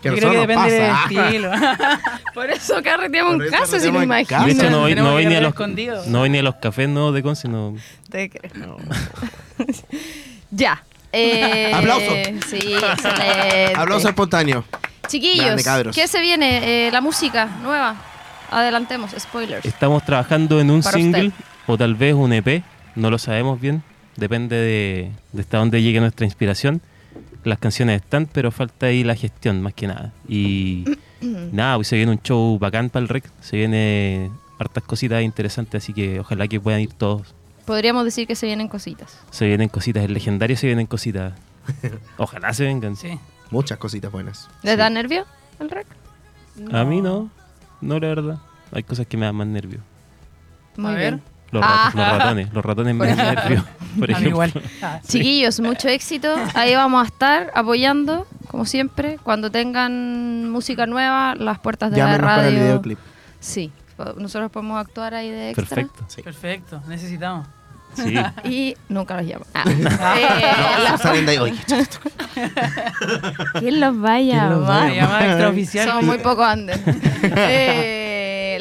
Que 0.00 0.08
yo 0.08 0.12
a 0.12 0.16
creo 0.16 0.30
que 0.32 0.38
depende 0.38 0.70
del 0.70 0.92
estilo. 0.94 1.50
Por 2.34 2.50
eso 2.50 2.82
carreteamos 2.82 3.34
Por 3.34 3.44
eso 3.46 3.52
casa, 3.56 3.80
si 3.80 3.88
en 3.88 4.02
imagino. 4.02 4.28
casa. 4.28 4.46
De 4.46 4.52
hecho, 4.52 4.70
no 4.70 4.80
voy, 4.80 4.90
Tenemos 4.90 5.08
no 5.10 5.14
voy 5.14 5.22
que 5.24 5.28
ni 5.28 5.34
a 5.36 5.40
los, 5.40 5.48
escondidos. 5.50 6.06
no 6.06 6.18
voy 6.20 6.30
ni 6.30 6.38
a 6.38 6.42
los 6.42 6.54
cafés 6.56 6.88
nuevos 6.88 7.14
de 7.14 7.22
Conce, 7.22 7.48
no. 7.48 7.74
Te 8.10 8.30
creo. 8.30 8.76
Ya. 10.50 10.82
Eh, 11.12 11.72
Aplauso. 11.74 12.06
Sí, 12.48 12.74
excelente. 12.74 13.72
Aplauso 13.76 14.08
espontáneo. 14.08 14.64
Chiquillos, 15.06 15.44
Grande, 15.44 15.64
cabros. 15.64 15.94
¿qué 15.94 16.08
se 16.08 16.20
viene? 16.20 16.86
Eh, 16.86 16.90
la 16.90 17.00
música 17.00 17.46
nueva. 17.62 17.94
Adelantemos, 18.50 19.10
spoilers. 19.18 19.64
Estamos 19.64 20.04
trabajando 20.04 20.60
en 20.60 20.70
un 20.70 20.82
Para 20.82 20.96
single 20.96 21.28
usted. 21.28 21.44
o 21.66 21.76
tal 21.76 21.94
vez 21.94 22.14
un 22.14 22.32
EP, 22.32 22.62
no 22.94 23.10
lo 23.10 23.18
sabemos 23.18 23.60
bien. 23.60 23.82
Depende 24.16 24.56
de, 24.56 25.10
de 25.32 25.40
hasta 25.42 25.58
dónde 25.58 25.82
llegue 25.82 26.00
nuestra 26.00 26.24
inspiración. 26.24 26.80
Las 27.44 27.58
canciones 27.58 28.00
están, 28.00 28.26
pero 28.26 28.50
falta 28.50 28.86
ahí 28.86 29.04
la 29.04 29.14
gestión 29.16 29.60
más 29.60 29.74
que 29.74 29.86
nada. 29.86 30.12
Y 30.28 30.84
nada, 31.52 31.76
hoy 31.76 31.84
se 31.84 31.96
viene 31.96 32.12
un 32.12 32.20
show 32.22 32.58
bacán 32.58 32.90
para 32.90 33.02
el 33.02 33.08
rec. 33.08 33.24
Se 33.40 33.56
viene 33.56 34.30
hartas 34.58 34.84
cositas 34.84 35.22
interesantes, 35.22 35.82
así 35.82 35.92
que 35.92 36.20
ojalá 36.20 36.48
que 36.48 36.60
puedan 36.60 36.80
ir 36.80 36.92
todos. 36.92 37.34
Podríamos 37.66 38.04
decir 38.04 38.26
que 38.26 38.34
se 38.36 38.46
vienen 38.46 38.68
cositas. 38.68 39.18
Se 39.30 39.46
vienen 39.46 39.68
cositas, 39.68 40.04
el 40.04 40.12
legendario 40.14 40.56
se 40.56 40.66
vienen 40.66 40.86
cositas. 40.86 41.32
Ojalá 42.18 42.52
se 42.52 42.64
vengan. 42.64 42.94
Sí. 42.94 43.18
Muchas 43.50 43.78
cositas 43.78 44.12
buenas. 44.12 44.48
¿Les 44.62 44.72
Sí. 44.74 44.78
da 44.78 44.90
nervio 44.90 45.24
el 45.60 45.70
rec? 45.70 45.86
A 46.72 46.84
mí 46.84 47.00
no, 47.00 47.30
no 47.80 47.98
la 47.98 48.08
verdad. 48.08 48.38
Hay 48.70 48.82
cosas 48.82 49.06
que 49.06 49.16
me 49.16 49.24
dan 49.24 49.34
más 49.36 49.46
nervio. 49.46 49.80
Muy 50.76 50.92
A 50.92 50.96
bien. 50.96 51.22
Los, 51.54 51.62
Ah. 51.64 51.90
rat- 51.92 51.94
los 51.94 52.18
ratones, 52.18 52.52
los 52.52 52.64
ratones 52.64 52.94
me 52.94 52.98
Por 53.06 53.16
dan 53.16 53.20
ejemplo. 53.20 53.42
nervio. 53.44 53.64
Por 53.98 54.04
A 54.04 54.06
mí 54.06 54.12
ejemplo. 54.12 54.28
igual. 54.30 54.52
Ah, 54.82 55.00
sí. 55.02 55.18
Chiquillos, 55.18 55.60
mucho 55.60 55.88
éxito. 55.88 56.34
Ahí 56.54 56.74
vamos 56.74 57.02
a 57.04 57.06
estar 57.06 57.50
apoyando, 57.54 58.26
como 58.48 58.64
siempre. 58.66 59.18
Cuando 59.22 59.50
tengan 59.50 60.50
música 60.50 60.86
nueva, 60.86 61.34
las 61.36 61.58
puertas 61.60 61.90
de 61.90 61.98
la 61.98 62.04
Llámenos 62.06 62.26
para 62.26 62.48
el 62.48 62.54
radio. 62.54 62.64
videoclip. 62.64 62.98
Sí, 63.40 63.70
nosotros 64.16 64.50
podemos 64.50 64.80
actuar 64.80 65.14
ahí 65.14 65.30
de 65.30 65.50
extra. 65.50 65.64
Perfecto. 65.76 66.04
Sí. 66.08 66.22
Perfecto, 66.22 66.82
necesitamos. 66.88 67.46
Sí. 67.94 68.14
Y 68.44 68.76
nunca 68.88 69.16
los 69.16 69.24
llamo. 69.26 69.44
Ah. 69.54 69.62
Ah. 70.00 70.14
Eh, 70.18 70.52
No, 70.78 70.84
la- 70.84 70.98
salen 70.98 71.24
de 71.26 71.32
ahí. 71.32 71.38
Oye, 71.38 71.54
¿Quién 73.60 73.80
los 73.80 73.94
va 74.04 74.14
a 74.14 74.18
¿Quién 74.18 74.50
los 74.50 74.68
va 74.68 74.82
a 74.82 74.88
llamar? 74.88 75.54
Somos 75.86 76.02
muy 76.04 76.18
poco 76.18 76.42
andes. 76.44 76.80
Eh, 77.22 78.10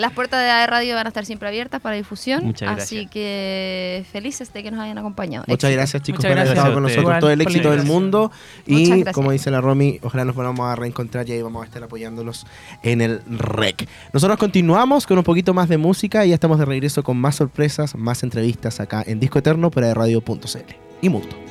las 0.03 0.11
puertas 0.11 0.41
de 0.41 0.49
AE 0.49 0.67
Radio 0.67 0.95
van 0.95 1.05
a 1.05 1.09
estar 1.09 1.25
siempre 1.25 1.47
abiertas 1.47 1.79
para 1.79 1.95
difusión. 1.95 2.45
Muchas 2.45 2.67
gracias. 2.67 2.87
Así 2.87 3.07
que 3.07 4.05
felices 4.11 4.51
de 4.51 4.61
que 4.61 4.69
nos 4.69 4.81
hayan 4.81 4.97
acompañado. 4.97 5.45
Muchas 5.47 5.69
Éxito. 5.69 5.79
gracias 5.79 6.03
chicos 6.03 6.19
Muchas 6.19 6.29
por 6.29 6.37
haber 6.39 6.45
gracias 6.45 6.57
estado 6.57 6.73
con 6.73 6.83
nosotros. 6.83 7.19
Todo 7.21 7.31
el 7.31 7.41
éxito 7.41 7.71
del 7.71 7.83
mundo. 7.83 8.29
Y 8.67 9.05
como 9.05 9.31
dice 9.31 9.49
la 9.49 9.61
Romy, 9.61 9.99
ojalá 10.03 10.25
nos 10.25 10.35
volvamos 10.35 10.65
a 10.69 10.75
reencontrar 10.75 11.27
y 11.29 11.31
ahí 11.31 11.41
vamos 11.41 11.63
a 11.63 11.65
estar 11.65 11.81
apoyándolos 11.81 12.45
en 12.81 12.99
el 12.99 13.21
REC. 13.27 13.87
Nosotros 14.11 14.37
continuamos 14.37 15.07
con 15.07 15.17
un 15.17 15.23
poquito 15.23 15.53
más 15.53 15.69
de 15.69 15.77
música 15.77 16.25
y 16.25 16.29
ya 16.29 16.35
estamos 16.35 16.59
de 16.59 16.65
regreso 16.65 17.01
con 17.01 17.15
más 17.15 17.37
sorpresas, 17.37 17.95
más 17.95 18.23
entrevistas 18.23 18.81
acá 18.81 19.03
en 19.07 19.21
Disco 19.21 19.39
Eterno 19.39 19.71
por 19.71 19.83
radio.cl 19.83 20.73
y 21.01 21.09
Mundo. 21.09 21.42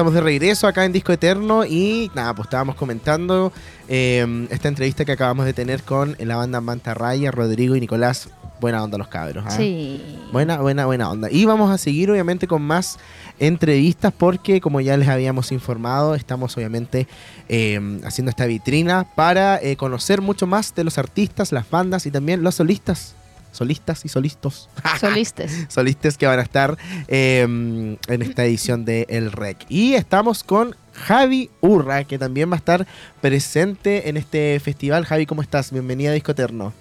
Estamos 0.00 0.14
de 0.14 0.22
regreso 0.22 0.66
acá 0.66 0.86
en 0.86 0.92
Disco 0.92 1.12
Eterno 1.12 1.66
y 1.66 2.10
nada, 2.14 2.34
pues 2.34 2.46
estábamos 2.46 2.74
comentando 2.74 3.52
eh, 3.86 4.46
esta 4.48 4.68
entrevista 4.68 5.04
que 5.04 5.12
acabamos 5.12 5.44
de 5.44 5.52
tener 5.52 5.82
con 5.82 6.16
la 6.18 6.36
banda 6.36 6.62
Manta 6.62 6.94
Raya, 6.94 7.30
Rodrigo 7.30 7.76
y 7.76 7.80
Nicolás. 7.80 8.30
Buena 8.62 8.82
onda 8.82 8.96
los 8.96 9.08
cabros. 9.08 9.44
¿ah? 9.46 9.50
Sí. 9.50 10.00
Buena, 10.32 10.56
buena, 10.62 10.86
buena 10.86 11.10
onda. 11.10 11.30
Y 11.30 11.44
vamos 11.44 11.70
a 11.70 11.76
seguir 11.76 12.10
obviamente 12.10 12.46
con 12.46 12.62
más 12.62 12.98
entrevistas 13.38 14.10
porque 14.16 14.62
como 14.62 14.80
ya 14.80 14.96
les 14.96 15.08
habíamos 15.08 15.52
informado, 15.52 16.14
estamos 16.14 16.56
obviamente 16.56 17.06
eh, 17.50 18.00
haciendo 18.02 18.30
esta 18.30 18.46
vitrina 18.46 19.06
para 19.14 19.60
eh, 19.60 19.76
conocer 19.76 20.22
mucho 20.22 20.46
más 20.46 20.74
de 20.74 20.84
los 20.84 20.96
artistas, 20.96 21.52
las 21.52 21.68
bandas 21.68 22.06
y 22.06 22.10
también 22.10 22.42
los 22.42 22.54
solistas. 22.54 23.16
Solistas 23.52 24.04
y 24.04 24.08
solistos. 24.08 24.68
Solistes. 25.00 25.66
solistas 25.68 26.16
que 26.16 26.26
van 26.26 26.38
a 26.38 26.42
estar 26.42 26.76
eh, 27.08 27.42
en 27.42 28.22
esta 28.22 28.44
edición 28.44 28.84
de 28.84 29.06
El 29.08 29.32
Rec. 29.32 29.66
Y 29.68 29.94
estamos 29.94 30.44
con 30.44 30.76
Javi 30.92 31.50
Urra, 31.60 32.04
que 32.04 32.18
también 32.18 32.50
va 32.50 32.54
a 32.54 32.58
estar 32.58 32.86
presente 33.20 34.08
en 34.08 34.16
este 34.16 34.60
festival. 34.60 35.04
Javi, 35.04 35.26
¿cómo 35.26 35.42
estás? 35.42 35.72
Bienvenida 35.72 36.10
a 36.10 36.14
Disco 36.14 36.32
Eterno. 36.32 36.72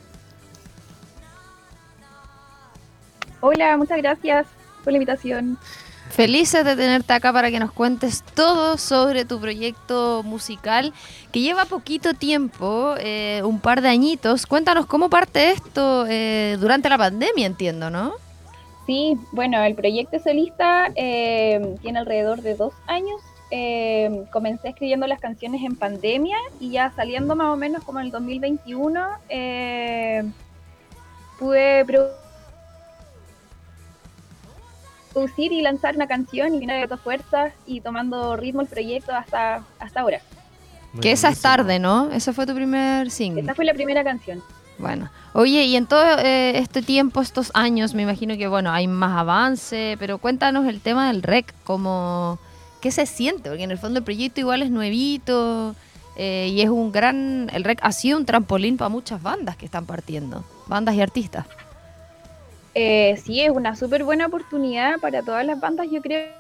Hola, 3.42 3.78
muchas 3.78 3.98
gracias 3.98 4.48
por 4.84 4.92
la 4.92 4.98
invitación. 4.98 5.58
Felices 6.10 6.66
de 6.66 6.76
tenerte 6.76 7.14
acá 7.14 7.32
para 7.32 7.52
que 7.52 7.60
nos 7.60 7.72
cuentes 7.72 8.24
todo 8.36 8.78
sobre 8.78 9.26
tu 9.26 9.40
proyecto 9.40 10.22
musical 10.24 10.92
que 11.32 11.40
lleva 11.40 11.66
poquito 11.66 12.14
tiempo, 12.14 12.96
eh, 13.00 13.42
un 13.46 13.60
par 13.60 13.82
de 13.82 13.90
añitos. 13.90 14.46
Cuéntanos 14.46 14.86
cómo 14.86 15.10
parte 15.10 15.52
esto 15.52 16.06
eh, 16.10 16.58
durante 16.60 16.90
la 16.90 16.98
pandemia, 16.98 17.46
entiendo, 17.46 17.90
¿no? 17.90 18.14
Sí, 18.90 19.16
bueno, 19.32 19.64
el 19.64 19.76
proyecto 19.76 20.18
solista 20.20 20.92
eh, 20.96 21.76
tiene 21.80 22.00
alrededor 22.00 22.42
de 22.42 22.56
dos 22.56 22.74
años. 22.88 23.22
Eh, 23.52 24.26
comencé 24.32 24.70
escribiendo 24.70 25.06
las 25.06 25.20
canciones 25.20 25.62
en 25.64 25.76
pandemia 25.76 26.38
y 26.60 26.72
ya 26.72 26.92
saliendo 26.96 27.36
más 27.36 27.54
o 27.54 27.56
menos 27.56 27.84
como 27.84 28.00
en 28.00 28.08
el 28.08 28.12
2021 28.12 29.08
eh, 29.30 30.24
pude 31.38 31.84
producir 35.20 35.52
y 35.52 35.62
lanzar 35.62 35.96
una 35.96 36.08
canción 36.08 36.56
y 36.56 36.60
vine 36.60 36.80
de 36.80 36.86
todas 36.86 37.02
fuerzas 37.02 37.54
y 37.66 37.82
tomando 37.82 38.36
ritmo 38.36 38.62
el 38.62 38.68
proyecto 38.68 39.14
hasta, 39.14 39.64
hasta 39.80 40.00
ahora. 40.00 40.22
Que 41.02 41.12
esa 41.12 41.30
es 41.30 41.42
tarde, 41.42 41.78
¿no? 41.78 42.10
Ese 42.12 42.34
fue 42.34 42.46
tu 42.46 42.56
primer 42.56 43.12
single. 43.12 43.42
Esta 43.42 43.54
fue 43.54 43.66
la 43.66 43.74
primera 43.74 44.04
canción. 44.04 44.42
Bueno, 44.80 45.10
oye, 45.34 45.66
y 45.66 45.76
en 45.76 45.86
todo 45.86 46.02
eh, 46.20 46.58
este 46.58 46.82
tiempo, 46.82 47.22
estos 47.22 47.52
años, 47.54 47.94
me 47.94 48.04
imagino 48.04 48.38
que, 48.38 48.48
bueno, 48.48 48.72
hay 48.72 48.88
más 48.88 49.18
avance, 49.18 49.98
pero 50.00 50.18
cuéntanos 50.18 50.66
el 50.68 50.80
tema 50.80 51.08
del 51.08 51.22
rec, 51.22 51.54
como, 51.66 52.40
¿qué 52.82 52.92
se 52.92 53.06
siente? 53.06 53.50
Porque 53.50 53.64
en 53.64 53.72
el 53.72 53.78
fondo 53.78 54.00
el 54.00 54.06
proyecto 54.06 54.40
igual 54.40 54.62
es 54.62 54.72
nuevito 54.72 55.76
eh, 56.16 56.50
y 56.52 56.62
es 56.62 56.70
un 56.70 56.94
gran, 56.94 57.52
el 57.54 57.66
rec 57.66 57.80
ha 57.82 57.92
sido 57.92 58.18
un 58.18 58.26
trampolín 58.26 58.78
para 58.78 58.90
muchas 58.90 59.22
bandas 59.22 59.58
que 59.58 59.66
están 59.66 59.86
partiendo, 59.86 60.46
bandas 60.68 60.96
y 60.96 61.02
artistas. 61.02 61.46
Eh, 62.76 63.18
sí, 63.24 63.42
es 63.42 63.50
una 63.50 63.76
súper 63.76 64.04
buena 64.04 64.28
oportunidad 64.28 65.00
para 65.00 65.24
todas 65.24 65.46
las 65.46 65.60
bandas, 65.60 65.88
yo 65.90 66.02
creo. 66.02 66.34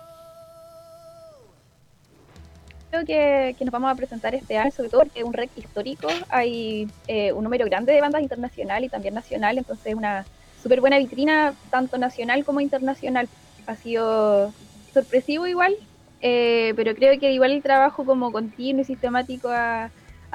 Creo 2.91 3.05
que, 3.05 3.55
nos 3.59 3.71
vamos 3.71 3.91
a 3.91 3.95
presentar 3.95 4.33
este 4.33 4.57
año, 4.57 4.71
sobre 4.71 4.89
todo 4.89 5.01
porque 5.01 5.19
es 5.19 5.25
un 5.25 5.33
rec 5.33 5.49
histórico. 5.55 6.07
Hay 6.29 6.87
eh, 7.07 7.31
un 7.33 7.43
número 7.43 7.65
grande 7.65 7.93
de 7.93 8.01
bandas 8.01 8.21
internacional 8.21 8.83
y 8.83 8.89
también 8.89 9.13
nacional, 9.13 9.57
entonces 9.57 9.87
es 9.87 9.95
una 9.95 10.25
súper 10.61 10.81
buena 10.81 10.97
vitrina, 10.97 11.53
tanto 11.69 11.97
nacional 11.97 12.43
como 12.45 12.61
internacional. 12.61 13.27
Ha 13.67 13.75
sido 13.75 14.51
sorpresivo 14.93 15.45
igual, 15.45 15.75
eh, 16.21 16.73
pero 16.75 16.95
creo 16.95 17.19
que 17.19 17.31
igual 17.31 17.51
el 17.51 17.61
trabajo 17.61 18.05
como 18.05 18.31
continuo 18.31 18.81
y 18.81 18.85
sistemático 18.85 19.49
ha 19.49 19.91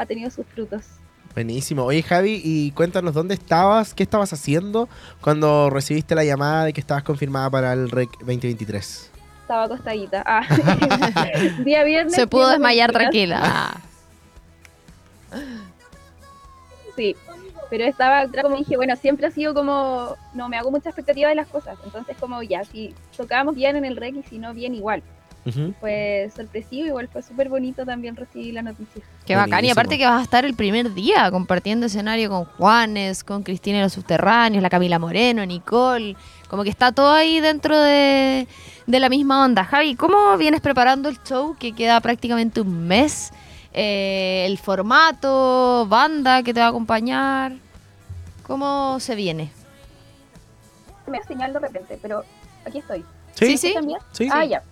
tenido 0.06 0.30
sus 0.30 0.46
frutos. 0.46 0.84
Buenísimo. 1.34 1.82
Oye, 1.84 2.02
Javi, 2.02 2.40
y 2.44 2.70
cuéntanos 2.70 3.12
dónde 3.12 3.34
estabas, 3.34 3.92
qué 3.92 4.04
estabas 4.04 4.32
haciendo 4.32 4.88
cuando 5.20 5.68
recibiste 5.68 6.14
la 6.14 6.24
llamada 6.24 6.64
de 6.64 6.72
que 6.72 6.80
estabas 6.80 7.02
confirmada 7.02 7.50
para 7.50 7.72
el 7.72 7.90
REC 7.90 8.10
2023. 8.20 9.10
Estaba 9.42 9.64
acostadita. 9.64 10.22
Ah. 10.24 10.46
Día 11.64 11.82
viernes. 11.82 12.14
Se 12.14 12.26
pudo 12.28 12.48
desmayar 12.48 12.92
tranquila. 12.92 13.40
Ah. 13.42 13.80
Sí, 16.94 17.16
pero 17.68 17.84
estaba, 17.84 18.28
como 18.28 18.56
dije, 18.56 18.76
bueno, 18.76 18.94
siempre 18.94 19.26
ha 19.26 19.30
sido 19.32 19.52
como, 19.52 20.16
no 20.32 20.48
me 20.48 20.56
hago 20.56 20.70
mucha 20.70 20.90
expectativa 20.90 21.28
de 21.28 21.34
las 21.34 21.48
cosas, 21.48 21.76
entonces 21.84 22.16
como 22.18 22.40
ya, 22.42 22.64
si 22.64 22.94
tocábamos 23.16 23.56
bien 23.56 23.74
en 23.74 23.84
el 23.84 23.96
rec 23.96 24.14
y 24.14 24.22
si 24.22 24.38
no 24.38 24.54
bien 24.54 24.74
igual, 24.76 25.02
Fue 25.78 26.30
sorpresivo, 26.34 26.86
igual 26.86 27.08
fue 27.08 27.22
súper 27.22 27.50
bonito 27.50 27.84
también 27.84 28.16
recibir 28.16 28.54
la 28.54 28.62
noticia. 28.62 29.02
Qué 29.26 29.36
bacán. 29.36 29.62
Y 29.64 29.70
aparte 29.70 29.98
que 29.98 30.06
vas 30.06 30.20
a 30.20 30.22
estar 30.22 30.44
el 30.46 30.54
primer 30.54 30.94
día 30.94 31.30
compartiendo 31.30 31.84
escenario 31.86 32.30
con 32.30 32.44
Juanes, 32.46 33.22
con 33.24 33.42
Cristina 33.42 33.78
y 33.78 33.82
los 33.82 33.92
Subterráneos, 33.92 34.62
la 34.62 34.70
Camila 34.70 34.98
Moreno, 34.98 35.44
Nicole. 35.44 36.16
Como 36.48 36.62
que 36.64 36.70
está 36.70 36.92
todo 36.92 37.10
ahí 37.12 37.40
dentro 37.40 37.78
de, 37.78 38.48
de 38.86 39.00
la 39.00 39.08
misma 39.10 39.44
onda. 39.44 39.64
Javi, 39.64 39.96
¿cómo 39.96 40.36
vienes 40.38 40.62
preparando 40.62 41.08
el 41.10 41.22
show 41.22 41.54
que 41.58 41.72
queda 41.72 42.00
prácticamente 42.00 42.60
un 42.62 42.86
mes? 42.86 43.30
Eh, 43.74 44.44
el 44.46 44.56
formato, 44.56 45.86
banda 45.88 46.42
que 46.42 46.54
te 46.54 46.60
va 46.60 46.66
a 46.66 46.68
acompañar. 46.70 47.52
¿Cómo 48.46 48.98
se 49.00 49.14
viene? 49.14 49.50
Me 51.06 51.22
señal 51.24 51.52
de 51.52 51.58
repente, 51.58 51.98
pero 52.00 52.24
aquí 52.66 52.78
estoy. 52.78 53.04
Sí, 53.34 53.58
sí. 53.58 53.74
¿También? 53.74 53.98
Sí, 54.12 54.28
Ah, 54.32 54.42
sí. 54.42 54.48
ya. 54.50 54.62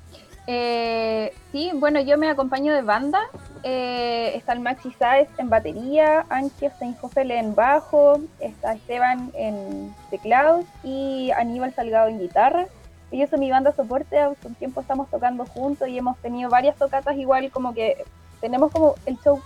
Eh, 0.46 1.33
sí, 1.52 1.70
bueno, 1.74 2.00
yo 2.00 2.18
me 2.18 2.28
acompaño 2.28 2.74
de 2.74 2.83
banda. 2.83 3.20
Eh, 3.62 4.33
está 4.35 4.52
el 4.55 4.61
Maxi 4.61 4.90
Sáez 4.92 5.28
en 5.38 5.48
batería, 5.48 6.26
Ángel 6.28 6.72
Steinhoffel 6.72 7.31
en 7.31 7.55
bajo, 7.55 8.20
está 8.40 8.72
Esteban 8.72 9.31
en 9.35 9.94
teclados 10.11 10.64
y 10.83 11.31
Aníbal 11.31 11.72
Salgado 11.74 12.09
en 12.09 12.18
guitarra. 12.18 12.66
Ellos 13.12 13.31
son 13.31 13.40
mi 13.40 13.50
banda 13.50 13.72
soporte, 13.72 14.18
hace 14.18 14.48
un 14.48 14.55
tiempo 14.55 14.81
estamos 14.81 15.09
tocando 15.11 15.44
juntos 15.46 15.87
y 15.87 15.98
hemos 15.98 16.16
tenido 16.18 16.50
varias 16.50 16.76
tocatas 16.76 17.16
igual, 17.16 17.50
como 17.52 17.74
que 17.74 18.05
tenemos 18.40 18.72
como 18.72 18.94
el 19.07 19.16
show 19.20 19.40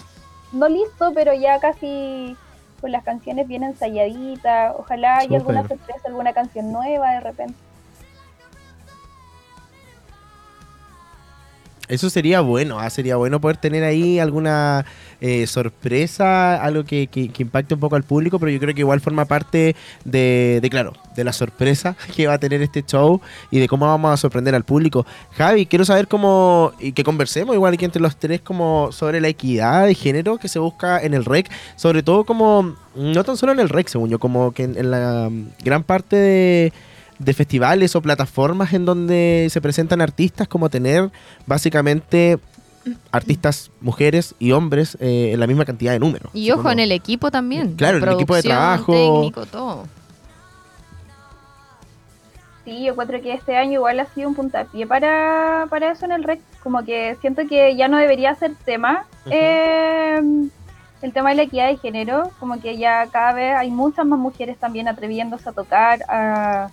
no 0.53 0.69
listo, 0.69 1.13
pero 1.13 1.35
ya 1.35 1.59
casi 1.59 2.37
con 2.81 2.93
las 2.93 3.05
canciones 3.05 3.49
bien 3.49 3.65
ensayaditas. 3.65 4.75
Ojalá 4.79 5.19
haya 5.19 5.37
alguna 5.37 5.67
sorpresa, 5.67 6.01
alguna 6.07 6.33
canción 6.33 6.73
nueva 6.73 7.11
de 7.13 7.21
repente. 7.21 7.66
Eso 11.89 12.11
sería 12.11 12.41
bueno, 12.41 12.79
ah, 12.81 12.91
sería 12.91 13.17
bueno 13.17 13.41
poder 13.41 13.57
tener 13.59 13.85
ahí 13.85 14.19
alguna 14.19 14.85
eh, 15.21 15.47
sorpresa, 15.47 16.61
algo 16.63 16.85
que, 16.85 17.07
que- 17.07 17.29
que 17.29 17.43
impacte 17.43 17.75
un 17.75 17.81
poco 17.81 17.97
al 17.97 18.03
público, 18.03 18.39
pero 18.39 18.51
yo 18.51 18.59
creo 18.59 18.75
que 18.75 18.81
igual 18.81 19.01
forma 19.01 19.25
parte 19.25 19.77
de, 20.05 20.59
de, 20.61 20.71
claro, 20.71 20.93
de 21.15 21.25
la 21.25 21.33
sorpresa 21.33 21.97
que 22.17 22.27
va 22.27 22.35
a 22.35 22.39
tener 22.39 22.61
este 22.63 22.83
show 22.83 23.21
y 23.51 23.61
de 23.61 23.69
cómo 23.69 23.87
vamos 23.87 24.13
a 24.13 24.17
sorprender 24.17 24.55
al 24.55 24.65
público. 24.65 25.07
Javi, 25.33 25.67
quiero 25.67 25.85
saber 25.85 26.09
cómo, 26.09 26.73
y 26.81 26.93
que 26.93 27.05
conversemos 27.05 27.55
igual 27.55 27.75
aquí 27.75 27.85
entre 27.85 28.03
los 28.03 28.17
tres, 28.17 28.41
como 28.41 28.91
sobre 28.93 29.21
la 29.21 29.29
equidad 29.29 29.87
de 29.87 29.95
género 29.95 30.39
que 30.39 30.49
se 30.49 30.59
busca 30.59 31.01
en 31.03 31.15
el 31.15 31.25
REC, 31.25 31.49
sobre 31.77 32.03
todo 32.03 32.25
como, 32.25 32.75
no 32.97 33.25
tan 33.25 33.37
solo 33.37 33.53
en 33.53 33.61
el 33.61 33.69
REC, 33.69 33.89
según 33.89 34.11
yo, 34.11 34.19
como 34.19 34.53
que 34.53 34.65
en, 34.65 34.77
en 34.77 34.91
la 34.91 35.31
gran 35.65 35.83
parte 35.85 36.17
de 36.17 36.73
de 37.19 37.33
festivales 37.35 37.97
o 37.97 38.03
plataformas 38.03 38.73
en 38.73 38.85
donde 38.85 39.49
se 39.51 39.61
presentan 39.61 40.01
artistas, 40.01 40.49
como 40.49 40.69
tener 40.69 41.11
básicamente 41.47 42.39
artistas 43.11 43.71
mujeres 43.81 44.35
y 44.39 44.53
hombres 44.53 44.97
eh, 45.01 45.31
en 45.33 45.41
la 45.41 45.47
misma 45.47 45.65
cantidad 45.65 45.93
de 45.93 45.99
números. 45.99 46.31
Y 46.35 46.51
ojo, 46.51 46.59
como- 46.63 46.73
en 46.73 46.79
el 46.81 46.93
equipo 46.93 47.31
también. 47.31 47.75
Claro, 47.75 47.99
en 47.99 48.05
el 48.05 48.15
equipo 48.15 48.35
de 48.37 48.43
trabajo. 48.43 48.93
técnico, 48.93 49.47
todo. 49.47 49.87
Sí, 52.65 52.85
yo 52.85 52.93
encuentro 52.93 53.21
que 53.23 53.33
este 53.33 53.57
año 53.57 53.75
igual 53.75 54.01
ha 54.01 54.07
sido 54.07 54.29
un 54.29 54.35
puntapié 54.35 54.87
para, 54.89 55.67
para 55.71 55.93
eso 55.93 56.05
en 56.05 56.13
el 56.13 56.25
REC. 56.25 56.41
Como 56.63 56.85
que 56.85 57.17
siento 57.21 57.43
que 57.49 57.77
ya 57.77 57.87
no 57.87 57.97
debería 57.97 58.35
ser 58.35 58.55
tema 58.65 59.07
eh, 59.31 60.21
el 61.03 61.13
tema 61.13 61.31
de 61.31 61.37
la 61.37 61.43
equidad 61.43 61.69
de 61.69 61.77
género. 61.77 62.33
Como 62.41 62.61
que 62.61 62.77
ya 62.77 63.07
cada 63.07 63.33
vez 63.35 63.55
hay 63.57 63.71
muchas 63.71 64.05
más 64.05 64.19
mujeres 64.19 64.59
también 64.59 64.89
atreviéndose 64.89 65.49
a 65.49 65.53
tocar, 65.53 66.01
a- 66.09 66.69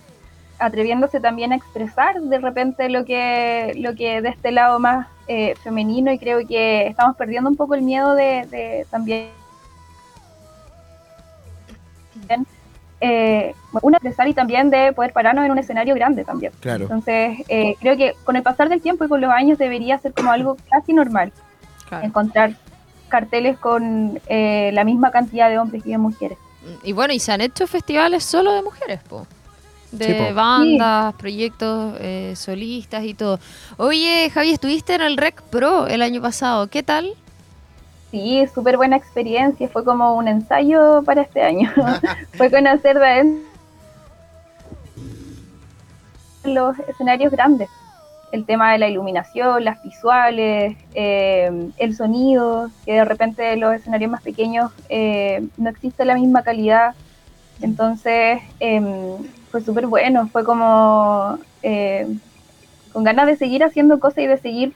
atreviéndose 0.58 1.20
también 1.20 1.52
a 1.52 1.56
expresar 1.56 2.20
de 2.20 2.38
repente 2.38 2.88
lo 2.88 3.04
que, 3.04 3.74
lo 3.76 3.94
que 3.94 4.20
de 4.22 4.28
este 4.28 4.52
lado 4.52 4.78
más 4.78 5.08
eh, 5.26 5.54
femenino 5.62 6.12
y 6.12 6.18
creo 6.18 6.46
que 6.46 6.86
estamos 6.86 7.16
perdiendo 7.16 7.50
un 7.50 7.56
poco 7.56 7.74
el 7.74 7.82
miedo 7.82 8.14
de, 8.14 8.46
de 8.50 8.86
también 8.90 9.30
eh, 13.00 13.54
una 13.82 13.98
expresar 13.98 14.28
y 14.28 14.34
también 14.34 14.70
de 14.70 14.92
poder 14.92 15.12
pararnos 15.12 15.44
en 15.44 15.50
un 15.50 15.58
escenario 15.58 15.94
grande 15.94 16.24
también. 16.24 16.52
Claro. 16.60 16.84
Entonces, 16.84 17.38
eh, 17.48 17.74
creo 17.80 17.96
que 17.96 18.14
con 18.24 18.36
el 18.36 18.42
pasar 18.42 18.68
del 18.68 18.80
tiempo 18.80 19.04
y 19.04 19.08
con 19.08 19.20
los 19.20 19.30
años 19.30 19.58
debería 19.58 19.98
ser 19.98 20.12
como 20.14 20.30
algo 20.30 20.56
casi 20.70 20.92
normal 20.92 21.32
Claro. 21.88 22.06
encontrar 22.06 22.54
carteles 23.08 23.58
con 23.58 24.20
eh, 24.26 24.70
la 24.72 24.84
misma 24.84 25.10
cantidad 25.10 25.50
de 25.50 25.58
hombres 25.58 25.84
y 25.84 25.90
de 25.90 25.98
mujeres. 25.98 26.38
Y 26.82 26.92
bueno, 26.92 27.12
y 27.12 27.18
se 27.18 27.30
han 27.30 27.42
hecho 27.42 27.66
festivales 27.66 28.24
solo 28.24 28.52
de 28.54 28.62
mujeres, 28.62 29.00
po. 29.02 29.26
De 29.98 30.28
Sí, 30.28 30.34
bandas, 30.34 31.14
proyectos 31.14 31.94
eh, 32.00 32.34
solistas 32.36 33.04
y 33.04 33.14
todo. 33.14 33.38
Oye, 33.76 34.30
Javi, 34.30 34.50
estuviste 34.50 34.94
en 34.94 35.02
el 35.02 35.16
Rec 35.16 35.42
Pro 35.42 35.86
el 35.86 36.02
año 36.02 36.20
pasado. 36.20 36.68
¿Qué 36.68 36.82
tal? 36.82 37.14
Sí, 38.10 38.44
súper 38.54 38.76
buena 38.76 38.96
experiencia. 38.96 39.68
Fue 39.68 39.84
como 39.84 40.14
un 40.14 40.28
ensayo 40.28 41.02
para 41.04 41.22
este 41.22 41.42
año. 41.42 41.72
Fue 42.36 42.50
conocer 42.50 42.98
de 42.98 43.40
los 46.44 46.78
escenarios 46.80 47.32
grandes. 47.32 47.68
El 48.32 48.46
tema 48.46 48.72
de 48.72 48.78
la 48.78 48.88
iluminación, 48.88 49.64
las 49.64 49.82
visuales, 49.82 50.76
eh, 50.94 51.70
el 51.76 51.96
sonido, 51.96 52.68
que 52.84 52.94
de 52.94 53.04
repente 53.04 53.52
en 53.52 53.60
los 53.60 53.74
escenarios 53.74 54.10
más 54.10 54.22
pequeños 54.22 54.72
eh, 54.88 55.46
no 55.56 55.70
existe 55.70 56.04
la 56.04 56.14
misma 56.14 56.42
calidad. 56.42 56.94
Entonces 57.60 58.40
em, 58.58 59.16
fue 59.54 59.62
súper 59.62 59.86
bueno, 59.86 60.28
fue 60.32 60.42
como 60.42 61.38
eh, 61.62 62.08
con 62.92 63.04
ganas 63.04 63.28
de 63.28 63.36
seguir 63.36 63.62
haciendo 63.62 64.00
cosas 64.00 64.18
y 64.18 64.26
de 64.26 64.36
seguir 64.36 64.72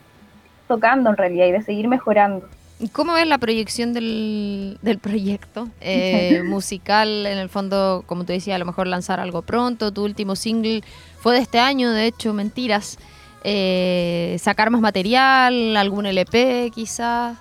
tocando 0.68 1.10
en 1.10 1.16
realidad 1.16 1.46
y 1.46 1.50
de 1.50 1.62
seguir 1.62 1.88
mejorando. 1.88 2.46
¿Y 2.78 2.86
¿Cómo 2.90 3.14
ves 3.14 3.26
la 3.26 3.38
proyección 3.38 3.92
del, 3.92 4.78
del 4.80 4.98
proyecto 4.98 5.66
eh, 5.80 6.42
musical? 6.46 7.26
En 7.26 7.38
el 7.38 7.48
fondo, 7.48 8.04
como 8.06 8.22
te 8.24 8.34
decía, 8.34 8.54
a 8.54 8.58
lo 8.58 8.66
mejor 8.66 8.86
lanzar 8.86 9.18
algo 9.18 9.42
pronto. 9.42 9.90
Tu 9.92 10.04
último 10.04 10.36
single 10.36 10.84
fue 11.18 11.34
de 11.34 11.40
este 11.40 11.58
año, 11.58 11.90
de 11.90 12.06
hecho, 12.06 12.32
mentiras. 12.32 13.00
Eh, 13.42 14.36
sacar 14.38 14.70
más 14.70 14.80
material, 14.80 15.76
algún 15.76 16.06
LP 16.06 16.70
quizás. 16.72 17.36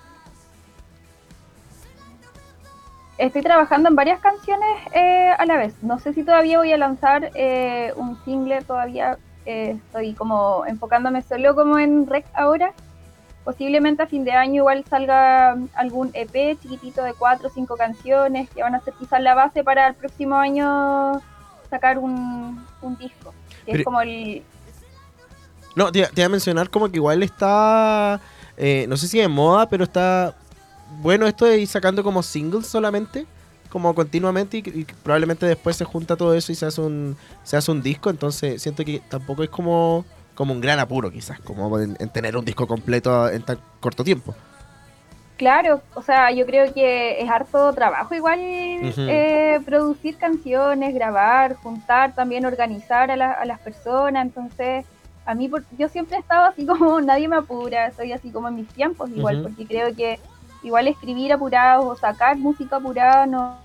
Estoy 3.17 3.41
trabajando 3.41 3.89
en 3.89 3.95
varias 3.95 4.19
canciones 4.19 4.69
eh, 4.93 5.30
a 5.38 5.45
la 5.45 5.58
vez. 5.58 5.73
No 5.82 5.97
sé 5.99 6.13
si 6.13 6.23
todavía 6.23 6.60
voy 6.60 6.71
a 6.71 6.77
lanzar 6.77 7.32
eh, 7.34 7.91
un 7.95 8.17
single, 8.23 8.62
todavía 8.62 9.17
eh, 9.45 9.77
estoy 9.88 10.13
como 10.13 10.65
enfocándome 10.67 11.23
solo 11.23 11.56
como 11.56 11.80
en 11.80 12.06
rec 12.06 12.25
ahora. 12.36 12.73
Posiblemente 13.43 14.03
a 14.03 14.08
fin 14.08 14.23
de 14.23 14.34
año 14.34 14.56
igual 14.56 14.84
salga 14.88 15.58
algún 15.73 16.12
EP 16.13 16.60
chiquitito 16.62 17.01
de 17.01 17.13
cuatro 17.13 17.47
o 17.47 17.51
cinco 17.51 17.75
canciones 17.75 18.49
que 18.51 18.62
van 18.62 18.75
a 18.75 18.82
ser 18.82 18.93
quizás 18.99 19.21
la 19.21 19.34
base 19.34 19.63
para 19.63 19.88
el 19.88 19.95
próximo 19.95 20.36
año 20.36 21.19
sacar 21.69 21.97
un, 21.97 22.63
un 22.82 22.97
disco. 22.97 23.34
Que 23.65 23.71
Pero- 23.71 23.77
es 23.80 23.86
como 23.86 24.01
el... 24.01 24.43
No, 25.75 25.91
te, 25.91 26.06
te 26.08 26.21
iba 26.21 26.25
a 26.25 26.30
mencionar 26.30 26.69
como 26.69 26.89
que 26.89 26.97
igual 26.97 27.21
está, 27.23 28.19
eh, 28.58 28.86
no 28.89 28.97
sé 28.97 29.08
si 29.08 29.19
de 29.19 29.27
moda, 29.27 29.69
pero 29.69 29.84
está 29.84 30.34
bueno 31.02 31.28
esto 31.28 31.45
de 31.45 31.60
ir 31.60 31.67
sacando 31.67 32.04
como 32.04 32.23
singles 32.23 32.67
solamente, 32.67 33.26
como 33.69 33.93
continuamente 33.93 34.58
y, 34.58 34.63
y 34.82 34.86
probablemente 35.04 35.45
después 35.45 35.76
se 35.76 35.86
junta 35.86 36.15
todo 36.15 36.34
eso 36.34 36.52
y 36.52 36.56
se 36.56 36.65
hace 36.65 36.82
un, 36.82 37.15
se 37.43 37.58
hace 37.58 37.71
un 37.71 37.82
disco, 37.82 38.10
entonces 38.10 38.62
siento 38.62 38.84
que 38.86 39.00
tampoco 39.10 39.43
es 39.43 39.50
como, 39.50 40.06
como 40.36 40.54
un 40.54 40.62
gran 40.62 40.80
apuro 40.80 41.12
quizás, 41.12 41.39
como 41.41 41.80
en, 41.80 41.95
en 42.00 42.10
tener 42.10 42.38
un 42.38 42.45
disco 42.45 42.67
completo 42.67 43.30
en 43.30 43.41
tan 43.43 43.60
corto 43.80 44.04
tiempo. 44.04 44.34
Claro, 45.38 45.82
o 45.93 46.02
sea, 46.02 46.32
yo 46.32 46.47
creo 46.47 46.73
que 46.73 47.21
es 47.21 47.30
harto 47.30 47.71
trabajo 47.73 48.15
igual 48.15 48.39
Ujú. 48.39 49.02
eh, 49.08 49.60
producir 49.65 50.17
canciones, 50.17 50.95
grabar, 50.95 51.56
juntar, 51.58 52.15
también 52.15 52.43
organizar 52.45 53.12
a, 53.12 53.15
la- 53.15 53.34
a 53.34 53.45
las 53.45 53.60
personas. 53.60 54.26
Entonces, 54.26 54.84
a 55.28 55.36
mí, 55.36 55.47
por- 55.47 55.63
yo 55.78 55.89
siempre 55.89 56.17
he 56.17 56.19
estado 56.21 56.45
así 56.45 56.65
como 56.65 57.00
nadie 57.02 57.28
me 57.28 57.36
apura, 57.36 57.86
estoy 57.86 58.13
así 58.13 58.32
como 58.32 58.47
en 58.47 58.56
mis 58.56 58.67
tiempos 58.69 59.12
igual, 59.12 59.39
porque 59.43 59.67
creo 59.67 59.95
que 59.95 60.19
igual 60.67 60.88
escribir 60.88 61.34
apurado 61.34 61.88
o 61.88 61.95
sacar 61.95 62.38
música 62.38 62.77
apurada 62.77 63.25
no, 63.25 63.58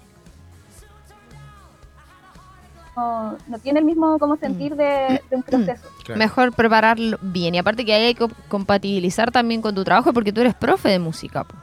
no, 2.96 3.36
no 3.46 3.58
tiene 3.58 3.80
el 3.80 3.84
mismo 3.84 4.18
como 4.18 4.36
sentir 4.36 4.76
de, 4.76 5.22
de 5.28 5.36
un 5.36 5.42
proceso. 5.42 5.88
Claro. 6.02 6.18
Mejor 6.18 6.52
prepararlo 6.52 7.16
bien. 7.22 7.54
Y 7.54 7.58
aparte 7.58 7.84
que 7.84 7.94
ahí 7.94 8.06
hay 8.06 8.14
que 8.16 8.26
compatibilizar 8.48 9.30
también 9.30 9.62
con 9.62 9.72
tu 9.72 9.84
trabajo 9.84 10.12
porque 10.12 10.32
tú 10.32 10.40
eres 10.40 10.52
profe 10.52 10.88
de 10.88 10.98
música. 10.98 11.44
po. 11.44 11.54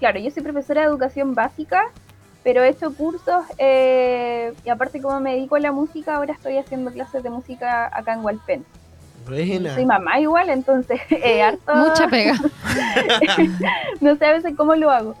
Claro, 0.00 0.20
yo 0.20 0.30
soy 0.30 0.42
profesora 0.42 0.82
de 0.82 0.88
educación 0.88 1.34
básica, 1.34 1.90
pero 2.42 2.62
he 2.62 2.68
hecho 2.68 2.94
cursos 2.94 3.42
eh, 3.56 4.52
y 4.66 4.68
aparte 4.68 5.00
como 5.00 5.18
me 5.18 5.32
dedico 5.32 5.56
a 5.56 5.60
la 5.60 5.72
música, 5.72 6.16
ahora 6.16 6.34
estoy 6.34 6.58
haciendo 6.58 6.92
clases 6.92 7.22
de 7.22 7.30
música 7.30 7.88
acá 7.90 8.12
en 8.12 8.22
Hualpén. 8.22 8.66
Buena. 9.26 9.74
Soy 9.74 9.86
mamá 9.86 10.20
igual, 10.20 10.50
entonces 10.50 11.00
eh, 11.10 11.42
harto, 11.42 11.74
Mucha 11.74 12.08
pega. 12.08 12.34
no 14.00 14.16
sé 14.16 14.26
a 14.26 14.32
veces 14.32 14.54
cómo 14.56 14.74
lo 14.74 14.90
hago. 14.90 15.16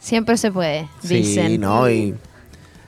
Siempre 0.00 0.36
se 0.36 0.50
puede, 0.50 0.88
dicen. 1.02 1.46
Sí, 1.46 1.58
no, 1.58 1.88
y 1.88 2.14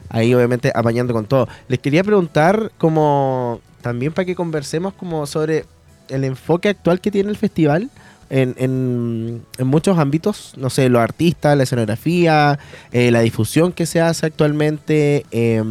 ahí 0.09 0.35
obviamente 0.35 0.73
apañando 0.75 1.13
con 1.13 1.27
todo. 1.27 1.49
Les 1.69 1.79
quería 1.79 2.03
preguntar 2.03 2.73
como 2.79 3.61
también 3.83 4.13
para 4.13 4.25
que 4.25 4.35
conversemos 4.35 4.95
como 4.95 5.27
sobre 5.27 5.65
el 6.09 6.25
enfoque 6.25 6.71
actual 6.71 7.01
que 7.01 7.11
tiene 7.11 7.31
el 7.31 7.37
festival 7.37 7.91
en, 8.35 8.57
en, 8.59 9.47
en 9.59 9.67
muchos 9.69 9.97
ámbitos, 9.97 10.55
no 10.57 10.69
sé, 10.69 10.89
los 10.89 11.01
artistas, 11.01 11.57
la 11.57 11.63
escenografía, 11.63 12.59
eh, 12.91 13.13
la 13.13 13.21
difusión 13.21 13.71
que 13.73 13.87
se 13.87 14.01
hace 14.01 14.27
actualmente 14.27 15.25
eh, 15.31 15.63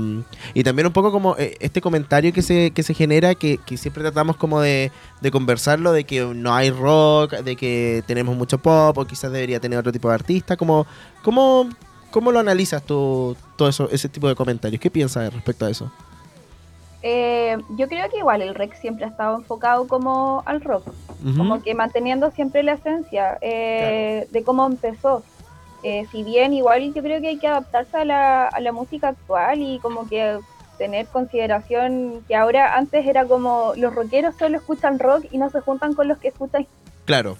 y 0.53 0.63
también 0.63 0.87
un 0.87 0.93
poco 0.93 1.11
como 1.11 1.35
eh, 1.37 1.57
este 1.59 1.81
comentario 1.81 2.31
que 2.31 2.41
se, 2.41 2.71
que 2.71 2.81
se 2.81 2.93
genera 2.93 3.35
que, 3.35 3.57
que 3.57 3.75
siempre 3.75 4.01
tratamos 4.01 4.37
como 4.37 4.61
de, 4.61 4.93
de 5.19 5.29
conversarlo, 5.31 5.91
de 5.91 6.05
que 6.05 6.21
no 6.21 6.55
hay 6.55 6.71
rock, 6.71 7.33
de 7.33 7.57
que 7.57 8.01
tenemos 8.07 8.37
mucho 8.37 8.57
pop 8.59 8.97
o 8.97 9.05
quizás 9.05 9.33
debería 9.33 9.59
tener 9.59 9.77
otro 9.77 9.91
tipo 9.91 10.07
de 10.07 10.15
artista, 10.15 10.55
como... 10.55 10.87
¿Cómo, 11.23 11.69
cómo 12.11 12.33
lo 12.33 12.39
analizas 12.39 12.85
tú, 12.85 13.37
todo 13.55 13.69
eso, 13.69 13.89
ese 13.89 14.09
tipo 14.09 14.27
de 14.27 14.35
comentarios? 14.35 14.81
¿Qué 14.81 14.91
piensas 14.91 15.33
respecto 15.33 15.65
a 15.65 15.69
eso? 15.69 15.89
Eh, 17.05 17.57
yo 17.77 17.89
creo 17.89 18.09
que 18.09 18.19
igual 18.19 18.41
el 18.41 18.55
rec 18.55 18.73
siempre 18.75 19.03
ha 19.05 19.09
estado 19.09 19.37
enfocado 19.37 19.87
como 19.89 20.41
al 20.45 20.61
rock, 20.61 20.85
como 21.37 21.61
que 21.61 21.75
manteniendo 21.75 22.31
siempre 22.31 22.63
la 22.63 22.73
esencia 22.73 23.37
eh, 23.41 24.27
de 24.31 24.43
cómo 24.43 24.65
empezó. 24.65 25.21
Eh, 25.83 26.07
si 26.11 26.23
bien 26.23 26.53
igual 26.53 26.93
yo 26.93 27.03
creo 27.03 27.19
que 27.19 27.27
hay 27.27 27.37
que 27.37 27.47
adaptarse 27.47 27.97
a 27.97 28.05
la, 28.05 28.47
a 28.47 28.59
la 28.61 28.71
música 28.71 29.09
actual 29.09 29.61
y 29.61 29.79
como 29.79 30.07
que 30.07 30.39
tener 30.77 31.07
consideración 31.07 32.23
que 32.25 32.35
ahora 32.37 32.77
antes 32.77 33.05
era 33.05 33.25
como 33.25 33.73
los 33.75 33.93
rockeros 33.93 34.35
solo 34.35 34.57
escuchan 34.57 34.97
rock 34.97 35.25
y 35.29 35.37
no 35.37 35.49
se 35.49 35.59
juntan 35.59 35.93
con 35.93 36.07
los 36.07 36.17
que 36.19 36.29
escuchan 36.29 36.65
Claro, 37.03 37.35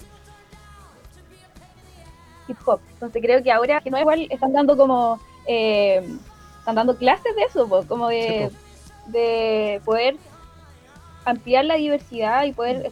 hip 2.48 2.58
hop. 2.66 2.80
Entonces 2.92 3.22
creo 3.22 3.42
que 3.42 3.50
ahora 3.50 3.80
que 3.80 3.90
no 3.90 3.98
igual 3.98 4.26
están 4.28 4.52
dando 4.52 4.76
como 4.76 5.18
eh, 5.46 6.06
están 6.58 6.74
dando 6.74 6.96
clases 6.96 7.34
de 7.34 7.42
eso, 7.42 7.66
po, 7.66 7.82
como 7.86 8.08
de, 8.08 8.50
de 9.06 9.80
poder 9.84 10.16
ampliar 11.24 11.64
la 11.64 11.76
diversidad 11.76 12.44
y 12.44 12.52
poder 12.52 12.90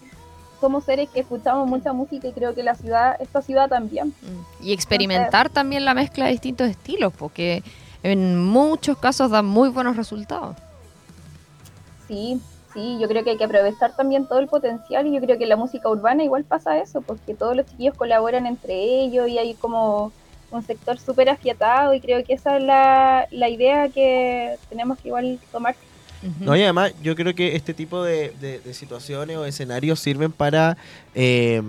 somos 0.62 0.84
seres 0.84 1.10
que 1.10 1.20
escuchamos 1.20 1.68
mucha 1.68 1.92
música 1.92 2.28
y 2.28 2.32
creo 2.32 2.54
que 2.54 2.62
la 2.62 2.76
ciudad, 2.76 3.16
esta 3.18 3.42
ciudad 3.42 3.68
también. 3.68 4.14
Mm. 4.22 4.64
Y 4.64 4.72
experimentar 4.72 5.50
también 5.50 5.84
la 5.84 5.92
mezcla 5.92 6.26
de 6.26 6.30
distintos 6.30 6.68
estilos, 6.68 7.12
porque 7.12 7.64
en 8.04 8.40
muchos 8.40 8.96
casos 8.96 9.32
dan 9.32 9.44
muy 9.44 9.70
buenos 9.70 9.96
resultados. 9.96 10.56
Sí, 12.06 12.40
sí, 12.72 12.96
yo 13.00 13.08
creo 13.08 13.24
que 13.24 13.30
hay 13.30 13.36
que 13.38 13.44
aprovechar 13.44 13.96
también 13.96 14.26
todo 14.26 14.38
el 14.38 14.46
potencial 14.46 15.04
y 15.08 15.12
yo 15.12 15.20
creo 15.20 15.36
que 15.36 15.46
la 15.46 15.56
música 15.56 15.88
urbana 15.88 16.22
igual 16.22 16.44
pasa 16.44 16.78
eso, 16.78 17.00
porque 17.02 17.34
todos 17.34 17.56
los 17.56 17.66
chiquillos 17.66 17.96
colaboran 17.96 18.46
entre 18.46 18.74
ellos 18.74 19.28
y 19.28 19.38
hay 19.38 19.54
como 19.54 20.12
un 20.52 20.62
sector 20.62 20.96
súper 21.00 21.28
afiatado 21.28 21.92
y 21.92 22.00
creo 22.00 22.22
que 22.22 22.34
esa 22.34 22.56
es 22.56 22.62
la, 22.62 23.26
la 23.32 23.48
idea 23.48 23.88
que 23.88 24.56
tenemos 24.68 24.98
que 25.00 25.08
igual 25.08 25.40
tomar. 25.50 25.74
No, 26.40 26.56
y 26.56 26.62
además 26.62 26.92
yo 27.02 27.14
creo 27.16 27.34
que 27.34 27.56
este 27.56 27.74
tipo 27.74 28.02
de, 28.04 28.32
de- 28.40 28.60
de 28.60 28.74
situaciones 28.74 29.36
o 29.36 29.44
escenarios 29.44 29.98
sirven 30.00 30.30
para 30.32 30.76
eh, 31.14 31.62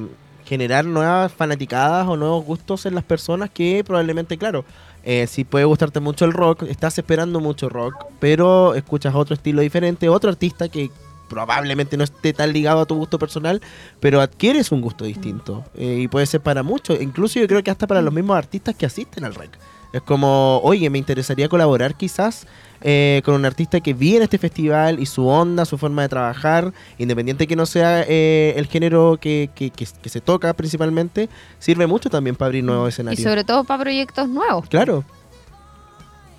generar 0.46 0.86
nuevas 0.86 1.32
fanaticadas 1.32 2.08
o 2.08 2.18
nuevos 2.18 2.46
gustos 2.46 2.86
en 2.86 2.96
las 2.96 3.04
personas 3.04 3.50
que 3.50 3.84
probablemente, 3.86 4.38
claro, 4.38 4.66
eh, 5.06 5.26
si 5.28 5.44
puede 5.44 5.66
gustarte 5.66 6.00
mucho 6.00 6.26
el 6.26 6.34
rock, 6.34 6.64
estás 6.64 6.98
esperando 6.98 7.40
mucho 7.40 7.68
rock, 7.70 7.94
pero 8.20 8.74
escuchas 8.76 9.16
otro 9.16 9.34
estilo 9.34 9.62
diferente, 9.62 10.08
otro 10.10 10.30
artista 10.30 10.70
que 10.70 10.90
probablemente 11.30 11.98
no 11.98 12.04
esté 12.04 12.32
tan 12.34 12.54
ligado 12.54 12.82
a 12.82 12.86
tu 12.86 12.96
gusto 12.96 13.18
personal, 13.18 13.60
pero 14.00 14.22
adquieres 14.22 14.72
un 14.72 14.82
gusto 14.82 15.04
distinto. 15.06 15.64
eh, 15.76 16.00
y 16.04 16.08
puede 16.08 16.26
ser 16.28 16.42
para 16.42 16.62
muchos, 16.62 17.02
incluso 17.02 17.40
yo 17.40 17.48
creo 17.48 17.64
que 17.64 17.72
hasta 17.72 17.88
para 17.88 18.02
los 18.02 18.14
mismos 18.14 18.38
artistas 18.38 18.76
que 18.76 18.86
asisten 18.86 19.24
al 19.26 19.34
rec. 19.34 19.58
Es 19.94 20.02
como, 20.02 20.60
oye, 20.64 20.90
me 20.90 20.98
interesaría 20.98 21.48
colaborar 21.48 21.94
quizás 21.94 22.48
eh, 22.82 23.22
con 23.24 23.36
un 23.36 23.46
artista 23.46 23.80
que 23.80 23.94
vi 23.94 24.16
en 24.18 24.24
este 24.24 24.40
festival 24.40 25.00
y 25.00 25.06
su 25.06 25.28
onda, 25.28 25.66
su 25.66 25.78
forma 25.78 26.02
de 26.02 26.10
trabajar, 26.10 26.74
independiente 26.98 27.46
que 27.46 27.56
no 27.56 27.68
sea 27.68 28.04
eh, 28.08 28.56
el 28.58 28.66
género 28.66 29.18
que, 29.22 29.52
que- 29.56 29.70
que- 29.70 29.86
que 30.02 30.10
se 30.10 30.20
toca 30.20 30.52
principalmente, 30.54 31.30
sirve 31.60 31.86
mucho 31.86 32.10
también 32.10 32.36
para 32.36 32.48
abrir 32.48 32.64
nuevos 32.64 32.88
Y 32.88 32.90
escenarios. 32.90 33.24
sobre 33.24 33.44
todo 33.44 33.64
para 33.64 33.84
proyectos 33.84 34.28
nuevos. 34.28 34.68
Claro, 34.68 35.04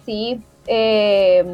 Sí, 0.05 0.39
eh, 0.67 1.45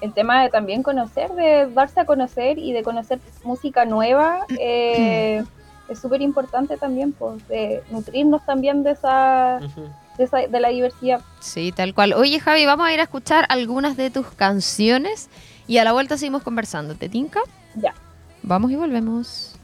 el 0.00 0.12
tema 0.12 0.42
de 0.42 0.50
también 0.50 0.82
conocer, 0.84 1.30
de 1.32 1.66
darse 1.74 1.98
a 2.00 2.04
conocer 2.04 2.56
y 2.58 2.72
de 2.72 2.82
conocer 2.84 3.18
música 3.42 3.84
nueva 3.84 4.46
eh, 4.60 5.42
es 5.88 5.98
súper 5.98 6.20
importante 6.20 6.76
también, 6.76 7.12
pues, 7.12 7.46
de 7.48 7.82
nutrirnos 7.90 8.44
también 8.44 8.82
de 8.84 8.90
esa, 8.92 9.58
de 10.16 10.24
esa, 10.24 10.38
de 10.38 10.60
la 10.60 10.68
diversidad. 10.68 11.20
Sí, 11.40 11.72
tal 11.72 11.94
cual. 11.94 12.12
Oye, 12.14 12.40
Javi, 12.40 12.66
vamos 12.66 12.86
a 12.86 12.92
ir 12.92 13.00
a 13.00 13.04
escuchar 13.04 13.46
algunas 13.48 13.96
de 13.96 14.10
tus 14.10 14.26
canciones 14.28 15.28
Y 15.66 15.78
a 15.78 15.84
la 15.84 15.92
vuelta 15.92 16.16
seguimos 16.16 16.42
conversando. 16.42 16.94
¿Te 16.94 17.08
tinca? 17.08 17.40
Ya. 17.74 17.92
Vamos 18.42 18.70
y 18.70 18.76
volvemos. 18.76 19.55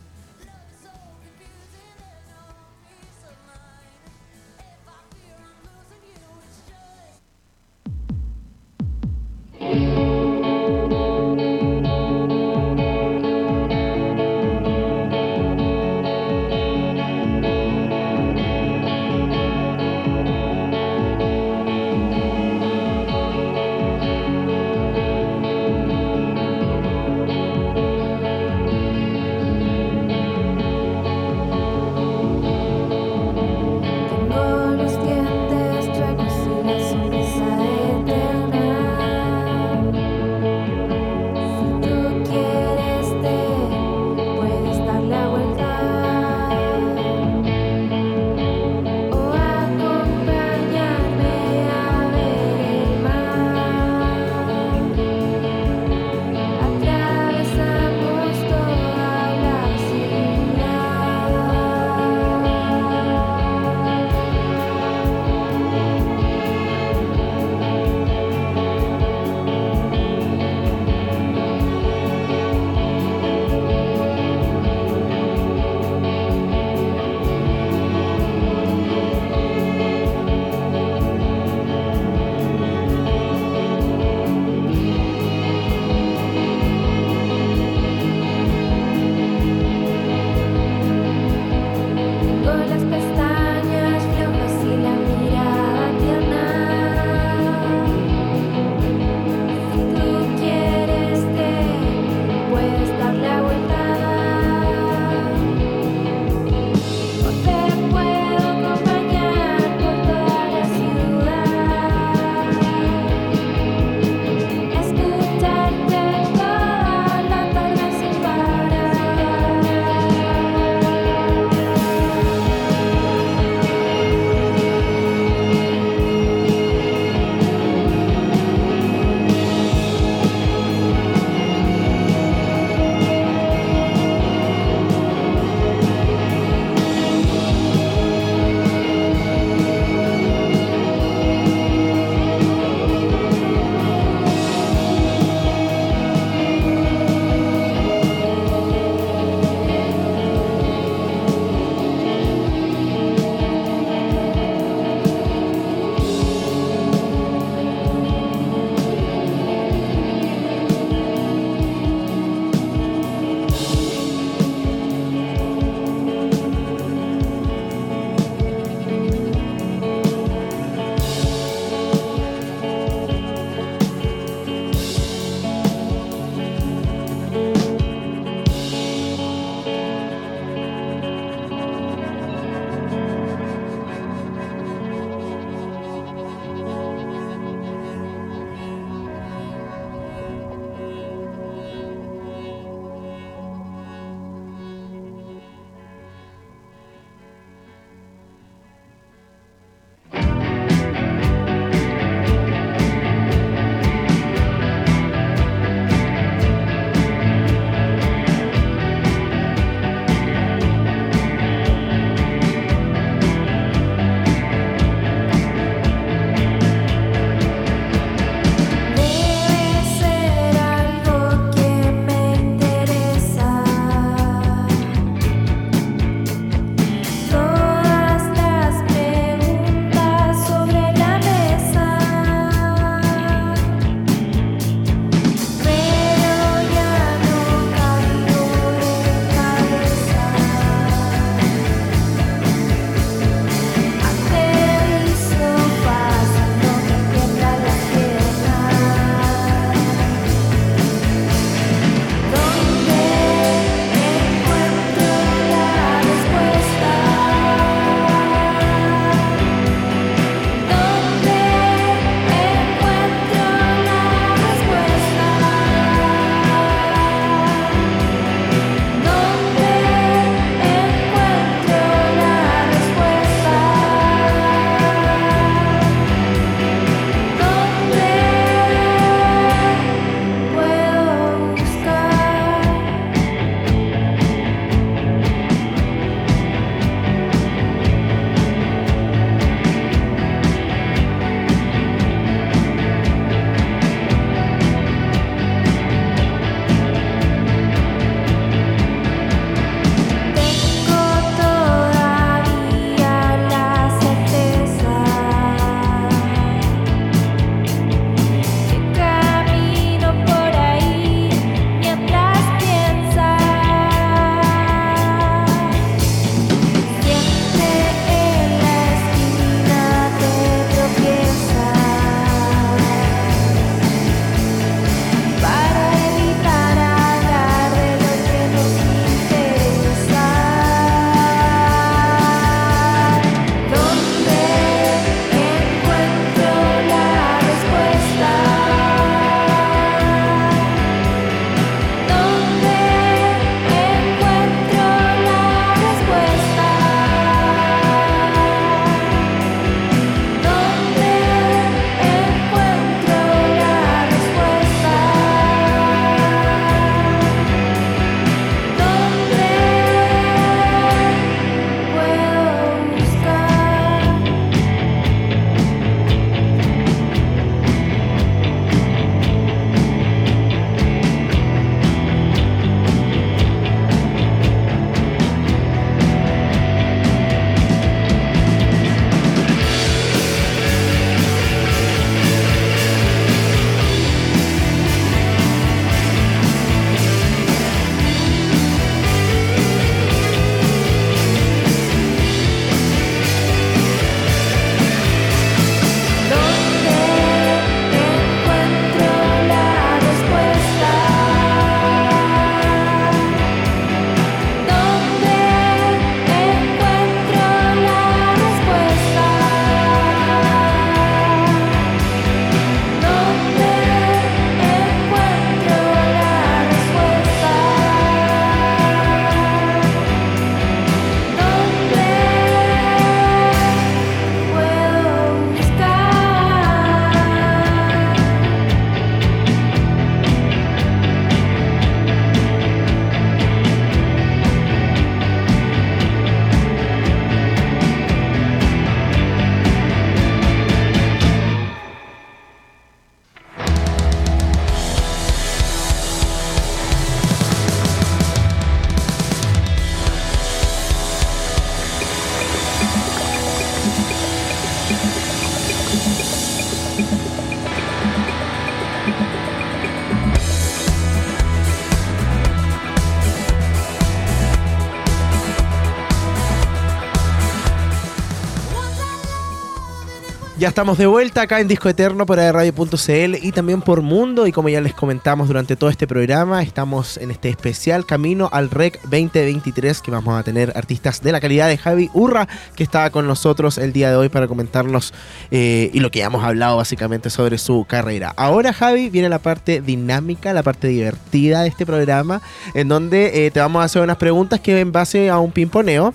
Ya 470.63 470.69
estamos 470.69 470.97
de 470.97 471.07
vuelta 471.07 471.43
acá 471.43 471.59
en 471.59 471.67
Disco 471.67 471.89
Eterno 471.89 472.25
por 472.25 472.39
radio.cl 472.39 473.35
y 473.43 473.51
también 473.51 473.83
por 473.83 474.01
Mundo. 474.01 474.47
Y 474.47 474.53
como 474.53 474.69
ya 474.69 474.81
les 474.81 474.95
comentamos 474.95 475.49
durante 475.49 475.75
todo 475.75 475.91
este 475.91 476.07
programa, 476.07 476.63
estamos 476.63 477.17
en 477.17 477.33
este 477.33 477.49
especial 477.49 478.07
camino 478.07 478.49
al 478.53 478.71
REC 478.71 479.03
2023 479.03 480.01
que 480.01 480.13
vamos 480.13 480.39
a 480.39 480.45
tener 480.45 480.73
artistas 480.77 481.21
de 481.21 481.33
la 481.33 481.41
calidad 481.41 481.67
de 481.67 481.79
Javi 481.79 482.11
Urra, 482.15 482.47
que 482.77 482.85
está 482.85 483.11
con 483.11 483.27
nosotros 483.27 483.77
el 483.77 483.93
día 483.93 484.11
de 484.11 484.15
hoy 484.15 484.29
para 484.29 484.47
comentarnos 484.47 485.13
eh, 485.51 485.91
y 485.93 485.99
lo 485.99 486.13
que 486.13 486.21
ya 486.21 486.27
hemos 486.27 486.45
hablado 486.45 486.77
básicamente 486.77 487.29
sobre 487.29 487.59
su 487.59 487.85
carrera. 487.85 488.33
Ahora, 488.37 488.73
Javi, 488.73 489.11
viene 489.11 489.29
la 489.29 489.41
parte 489.41 489.81
dinámica, 489.81 490.53
la 490.53 490.63
parte 490.63 490.87
divertida 490.87 491.63
de 491.63 491.71
este 491.71 491.85
programa, 491.85 492.41
en 492.75 492.87
donde 492.87 493.47
eh, 493.47 493.51
te 493.51 493.59
vamos 493.59 493.83
a 493.83 493.87
hacer 493.87 494.01
unas 494.01 494.17
preguntas 494.17 494.61
que 494.61 494.79
en 494.79 494.93
base 494.93 495.29
a 495.29 495.41
un 495.41 495.51
pimponeo. 495.51 496.15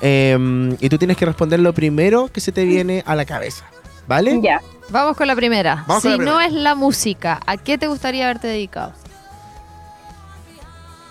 eh, 0.00 0.74
y 0.80 0.88
tú 0.88 0.96
tienes 0.96 1.18
que 1.18 1.26
responder 1.26 1.60
lo 1.60 1.74
primero 1.74 2.28
que 2.28 2.40
se 2.40 2.52
te 2.52 2.64
viene 2.64 3.02
a 3.04 3.14
la 3.14 3.26
cabeza. 3.26 3.66
¿Vale? 4.06 4.40
Ya. 4.42 4.60
Vamos 4.90 5.16
con 5.16 5.26
la 5.26 5.34
primera. 5.36 5.84
Vamos 5.86 6.02
si 6.02 6.18
no 6.18 6.40
es 6.40 6.52
la 6.52 6.74
música, 6.74 7.40
¿a 7.46 7.56
qué 7.56 7.78
te 7.78 7.86
gustaría 7.86 8.24
haberte 8.24 8.48
dedicado? 8.48 8.92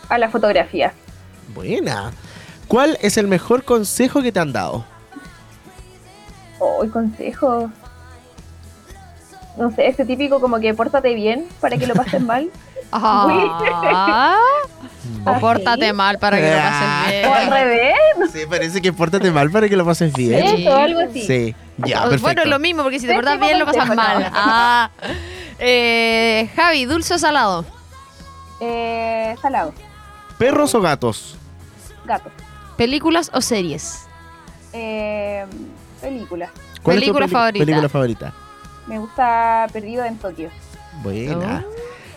A 0.10 0.18
la 0.18 0.30
fotografía. 0.30 0.94
Buena. 1.54 2.12
¿Cuál 2.68 2.98
es 3.02 3.18
el 3.18 3.28
mejor 3.28 3.64
consejo 3.64 4.22
que 4.22 4.32
te 4.32 4.40
han 4.40 4.54
dado? 4.54 4.86
Oh, 6.60 6.86
consejo. 6.92 7.72
No 9.58 9.72
sé, 9.72 9.88
ese 9.88 10.06
típico 10.06 10.40
como 10.40 10.60
que 10.60 10.74
pórtate 10.74 11.14
bien 11.16 11.48
para 11.60 11.78
que 11.78 11.88
lo 11.88 11.96
pases 11.96 12.22
mal. 12.34 12.50
Ah, 12.92 14.38
o 15.26 15.30
¿Ah, 15.30 15.40
pórtate 15.40 15.94
mal 15.94 16.20
para 16.20 16.38
que 16.38 16.52
lo 16.52 16.58
Ah. 16.60 17.04
pases 17.06 17.26
O 17.28 17.34
al 17.34 17.40
bien. 17.42 17.52
revés. 17.54 18.32
Sí, 18.34 18.40
parece 18.50 18.82
que 18.82 18.94
pórtate 18.94 19.32
mal 19.32 19.50
para 19.52 19.68
que 19.70 19.76
lo 19.76 19.86
pases 19.86 20.14
bien. 20.14 20.46
Sí. 20.48 20.62
Eso, 20.64 20.76
algo 20.76 21.00
así. 21.00 21.26
Sí, 21.26 21.56
ya, 21.78 22.00
O- 22.00 22.10
perfecto. 22.10 22.22
bueno, 22.22 22.46
lo 22.46 22.60
mismo, 22.60 22.84
porque 22.84 23.00
si 23.00 23.08
te 23.08 23.14
portas 23.16 23.40
bien 23.40 23.60
lo 23.60 23.66
pasas 23.66 23.88
mal. 23.96 24.32
Ah. 24.34 24.90
Eh, 25.60 26.50
Javi, 26.56 26.86
¿dulce 26.86 27.14
o 27.14 27.20
salado? 27.20 27.66
Eh, 28.60 29.36
salado. 29.42 29.74
¿Perros 30.38 30.74
o 30.76 30.82
gatos? 30.82 31.38
Gato. 32.06 32.30
¿Películas 32.78 33.30
o 33.34 33.42
series? 33.42 34.08
Eh, 34.74 35.46
película. 36.02 36.50
¿Cuál 36.82 36.98
Película 36.98 37.26
es 37.26 37.32
tu 37.32 37.38
favorita. 37.38 37.66
película 37.66 37.90
favorita? 37.90 38.34
Me 38.88 38.98
gusta 38.98 39.68
Perdido 39.72 40.04
en 40.04 40.18
Tokio. 40.18 40.50
Buena. 41.04 41.64
Oh. 41.68 41.72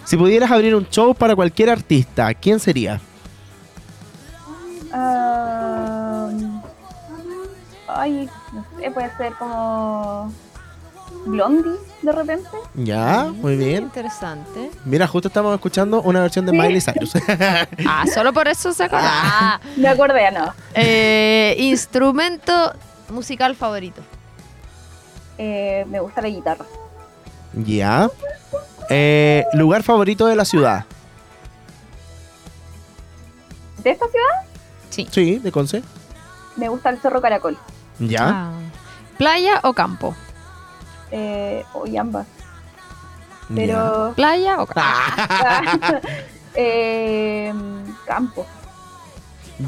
Si 0.05 0.17
pudieras 0.17 0.51
abrir 0.51 0.75
un 0.75 0.87
show 0.89 1.15
para 1.15 1.35
cualquier 1.35 1.71
artista, 1.71 2.33
¿quién 2.35 2.61
sería? 2.61 3.01
Ah, 4.93 6.29
ay, 7.89 8.29
no 8.53 8.65
sé, 8.79 8.91
puede 8.91 9.17
ser 9.17 9.33
como 9.35 10.33
Blondie 11.27 11.73
de 12.03 12.13
repente. 12.13 12.49
Ya, 12.75 13.33
muy 13.35 13.57
bien. 13.57 13.85
Interesante. 13.85 14.71
Mira, 14.85 15.07
justo 15.09 15.29
estamos 15.29 15.55
escuchando 15.55 16.03
una 16.03 16.21
versión 16.21 16.45
de 16.47 16.53
Sí. 16.53 16.59
Miley 16.59 16.81
Cyrus. 16.81 17.13
Ah, 17.89 18.05
solo 18.13 18.33
por 18.33 18.47
eso 18.47 18.73
se 18.73 18.85
acuerda. 18.85 19.09
Ah. 19.11 19.61
Me 19.77 19.89
acordé, 19.89 20.31
no. 20.31 20.53
Eh, 20.75 21.57
instrumento 21.59 22.73
musical 23.11 23.57
favorito. 23.57 24.03
Eh, 25.39 25.85
me 25.89 25.99
gusta 26.01 26.21
la 26.23 26.29
guitarra. 26.29 26.65
ya. 27.55 28.09
Eh, 28.91 29.45
¿Lugar 29.55 29.83
favorito 29.83 30.27
de 30.27 30.37
la 30.37 30.45
ciudad? 30.45 30.85
De 33.83 33.91
esta 33.91 34.07
ciudad 34.09 34.27
Sí. 34.91 35.09
Sí, 35.11 35.39
de 35.39 35.51
Conce. 35.53 35.83
me 36.57 36.69
gusta 36.69 36.91
el 36.91 37.01
Cerro 37.01 37.21
Caracol. 37.21 37.59
Ya. 37.99 38.29
Ah. 38.29 38.53
¿Playa 39.19 39.61
o 39.65 39.73
campo? 39.73 40.15
Eh, 41.11 41.65
y 41.87 41.97
ambas. 41.97 42.27
ya. 43.49 43.55
Pero. 43.55 44.13
¿Playa 44.15 44.61
o 44.63 44.67
campo? 44.67 44.81
Ah, 44.87 46.01
eh, 46.55 47.53
campo. 48.07 48.47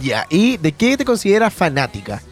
ya. 0.00 0.26
¿Y 0.30 0.56
de 0.58 0.72
qué 0.72 0.96
te 0.96 1.04
consideras 1.04 1.52
fanática? 1.52 2.22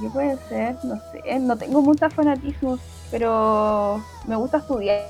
¿Qué 0.00 0.08
puede 0.10 0.38
ser? 0.48 0.76
No 0.84 0.96
sé. 1.12 1.38
No 1.40 1.56
tengo 1.56 1.82
muchos 1.82 2.12
fanatismos, 2.14 2.80
pero 3.10 4.02
me 4.26 4.36
gusta 4.36 4.58
estudiar. 4.58 5.00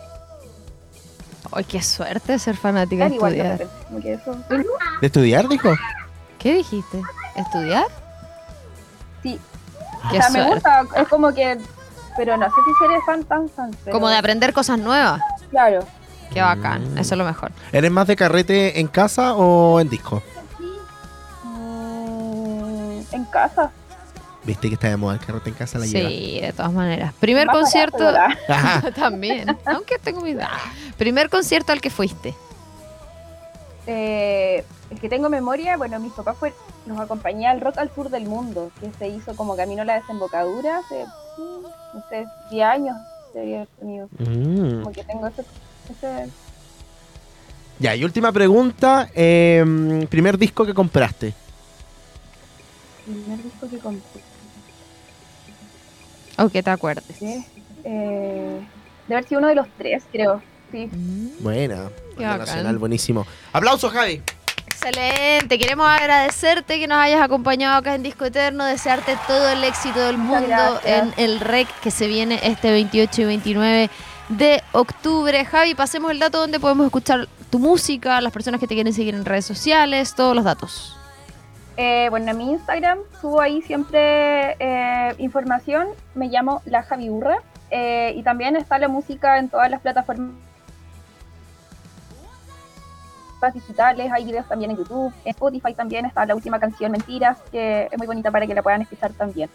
Ay, 1.53 1.65
qué 1.65 1.83
suerte 1.83 2.39
ser 2.39 2.57
fanática 2.57 3.09
de 3.09 3.15
igual 3.15 3.33
estudiar. 3.35 3.59
repente, 3.59 3.85
como 3.89 4.01
que 4.01 4.13
eso. 4.15 4.37
¿De 5.01 5.07
estudiar, 5.07 5.49
dijo? 5.49 5.71
¿Qué 6.39 6.55
dijiste? 6.55 7.03
¿Estudiar? 7.35 7.87
Sí. 9.23 9.39
Qué 10.11 10.19
o 10.19 10.23
sea, 10.23 10.31
me 10.31 10.39
suerte. 10.45 10.55
gusta. 10.55 11.01
Es 11.01 11.09
como 11.09 11.33
que. 11.35 11.59
Pero 12.17 12.37
no 12.37 12.47
sé 12.47 12.55
si 12.67 12.71
seré 12.87 13.01
fan 13.07 13.25
tan 13.25 13.49
fan. 13.49 13.71
pero- 13.85 13.95
Como 13.95 14.09
de 14.09 14.17
aprender 14.17 14.53
cosas 14.53 14.79
nuevas. 14.79 15.21
Claro. 15.51 15.81
Qué 16.33 16.41
bacán. 16.41 16.95
Mm. 16.95 16.99
Eso 16.99 17.15
es 17.15 17.19
lo 17.19 17.25
mejor. 17.25 17.51
¿Eres 17.73 17.91
más 17.91 18.07
de 18.07 18.17
carrete 18.17 18.81
en 18.81 18.87
casa 18.89 19.35
o 19.35 19.81
en 19.81 19.89
disco? 19.89 20.23
Mm, 21.45 23.01
en 23.13 23.25
casa. 23.27 23.71
Viste 24.45 24.69
que 24.69 24.75
está 24.75 24.89
de 24.89 24.97
moda 24.97 25.15
el 25.15 25.21
carrete 25.21 25.51
en 25.51 25.55
casa 25.55 25.79
la 25.79 25.87
lleva. 25.87 26.09
Sí, 26.09 26.41
de 26.41 26.53
todas 26.53 26.73
maneras. 26.73 27.13
Primer 27.21 27.47
Más 27.47 27.57
concierto. 27.57 27.99
También. 28.97 29.57
Aunque 29.67 29.99
tengo 29.99 30.23
mi. 30.23 30.33
Ah. 30.41 30.59
Primer 30.97 31.29
concierto 31.29 31.73
al 31.73 31.81
que 31.81 31.91
fuiste. 31.91 32.35
Eh, 33.87 34.65
el 34.91 35.01
que 35.01 35.09
tengo 35.09 35.29
memoria, 35.29 35.77
bueno, 35.77 35.99
mis 36.01 36.13
papás 36.13 36.37
fue, 36.39 36.55
nos 36.87 37.01
acompañé 37.01 37.49
al 37.49 37.61
Rock 37.61 37.79
al 37.79 37.93
Sur 37.95 38.09
del 38.11 38.25
Mundo, 38.25 38.71
que 38.81 38.91
se 38.99 39.09
hizo 39.09 39.35
como 39.37 39.57
camino 39.57 39.83
a 39.83 39.85
la 39.85 40.01
desembocadura 40.01 40.79
hace, 40.79 41.05
mm, 41.05 41.63
no 41.95 42.05
sé, 42.09 42.27
10 42.51 42.67
años 42.67 42.97
tenido. 43.33 44.09
Mm. 44.19 44.83
Como 44.83 44.93
que 44.93 45.05
tengo 45.05 45.27
ese, 45.27 45.43
ese 45.91 46.31
Ya, 47.79 47.95
y 47.95 48.05
última 48.05 48.33
pregunta. 48.33 49.09
eh, 49.15 50.07
primer 50.09 50.39
disco 50.39 50.65
que 50.67 50.75
compraste. 50.75 51.35
primer 53.05 53.43
disco 53.43 53.69
que 53.69 53.79
compré. 53.79 54.30
O 56.41 56.49
que 56.49 56.63
te 56.63 56.71
acuerdes. 56.71 57.19
¿qué? 57.19 57.45
Eh, 57.85 58.61
debe 59.07 59.15
haber 59.15 59.29
sido 59.29 59.41
uno 59.41 59.49
de 59.49 59.55
los 59.55 59.67
tres, 59.77 60.05
creo. 60.11 60.43
Sí. 60.73 60.89
Mm. 60.91 61.43
Buena. 61.43 61.91
Banda. 62.17 62.39
Nacional, 62.39 62.79
buenísimo. 62.79 63.27
¡Aplausos, 63.53 63.93
Javi! 63.93 64.23
Excelente, 64.67 65.59
queremos 65.59 65.87
agradecerte 65.87 66.79
que 66.79 66.87
nos 66.87 66.99
hayas 66.99 67.21
acompañado 67.21 67.77
acá 67.77 67.95
en 67.95 68.03
Disco 68.03 68.25
Eterno, 68.25 68.65
desearte 68.65 69.17
todo 69.27 69.51
el 69.51 69.63
éxito 69.63 70.01
del 70.01 70.17
mundo 70.17 70.81
en 70.85 71.13
el 71.19 71.41
REC 71.41 71.69
que 71.83 71.91
se 71.91 72.07
viene 72.07 72.41
este 72.43 72.71
28 72.71 73.21
y 73.21 73.25
29 73.27 73.91
de 74.31 74.63
octubre. 74.73 75.45
Javi, 75.45 75.75
pasemos 75.75 76.11
el 76.11 76.19
dato 76.19 76.39
donde 76.39 76.59
podemos 76.61 76.87
escuchar 76.87 77.29
tu 77.51 77.59
música, 77.59 78.23
las 78.23 78.33
personas 78.33 78.59
que 78.59 78.67
te 78.67 78.75
quieren 78.75 78.95
seguir 78.95 79.15
en 79.15 79.27
redes 79.27 79.45
sociales, 79.45 80.15
todos 80.15 80.35
los 80.35 80.45
datos. 80.45 81.00
Eh, 81.77 82.09
bueno, 82.11 82.31
en 82.31 82.39
mi 82.39 82.51
Instagram 82.53 82.99
subo 83.21 83.41
ahí 83.41 83.63
siempre 83.63 84.57
eh, 84.59 85.15
información. 85.19 85.89
Me 86.15 86.29
llamo 86.29 86.63
La 86.65 86.83
Javi 86.83 87.11
Urra. 87.11 87.39
eh, 87.71 88.13
y 88.17 88.23
también 88.25 88.57
está 88.57 88.79
la 88.79 88.89
música 88.89 89.39
en 89.39 89.49
todas 89.49 89.71
las 89.71 89.81
plataformas 89.81 90.35
digitales. 93.55 94.13
Hay 94.13 94.25
videos 94.25 94.47
también 94.47 94.73
en 94.73 94.77
YouTube. 94.77 95.13
En 95.25 95.31
Spotify 95.31 95.73
también 95.75 96.05
está 96.05 96.27
la 96.27 96.35
última 96.35 96.59
canción 96.59 96.93
Mentiras, 96.93 97.39
que 97.51 97.89
es 97.91 97.99
muy 97.99 98.07
bonita 98.07 98.31
para 98.31 98.47
que 98.47 98.55
la 98.55 98.63
puedan 98.63 98.83
escuchar 98.83 99.13
también. 99.13 99.49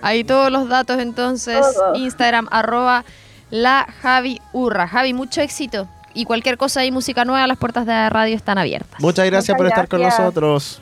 Ahí 0.00 0.24
todos 0.24 0.50
los 0.50 0.68
datos 0.68 0.98
entonces, 0.98 1.60
Todo. 1.60 1.94
Instagram 1.94 2.48
arroba 2.50 3.04
la 3.50 3.86
Javi 4.02 4.40
Urra. 4.52 4.88
Javi, 4.88 5.12
mucho 5.12 5.40
éxito. 5.40 5.88
Y 6.14 6.24
cualquier 6.24 6.56
cosa 6.56 6.80
ahí, 6.80 6.90
música 6.90 7.24
nueva, 7.24 7.46
las 7.46 7.58
puertas 7.58 7.86
de 7.86 7.92
la 7.92 8.08
radio 8.08 8.36
están 8.36 8.56
abiertas. 8.56 9.00
Muchas 9.00 9.26
gracias 9.26 9.56
Muchas 9.56 9.56
por 9.56 9.66
estar 9.66 9.88
con 9.88 10.02
nosotros. 10.02 10.80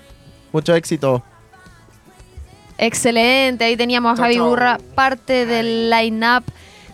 Mucho 0.52 0.74
éxito. 0.74 1.22
Excelente, 2.78 3.64
ahí 3.64 3.76
teníamos 3.76 4.18
a 4.18 4.22
Javi 4.22 4.36
chau. 4.36 4.48
Burra, 4.48 4.78
parte 4.94 5.46
del 5.46 5.88
line-up 5.90 6.44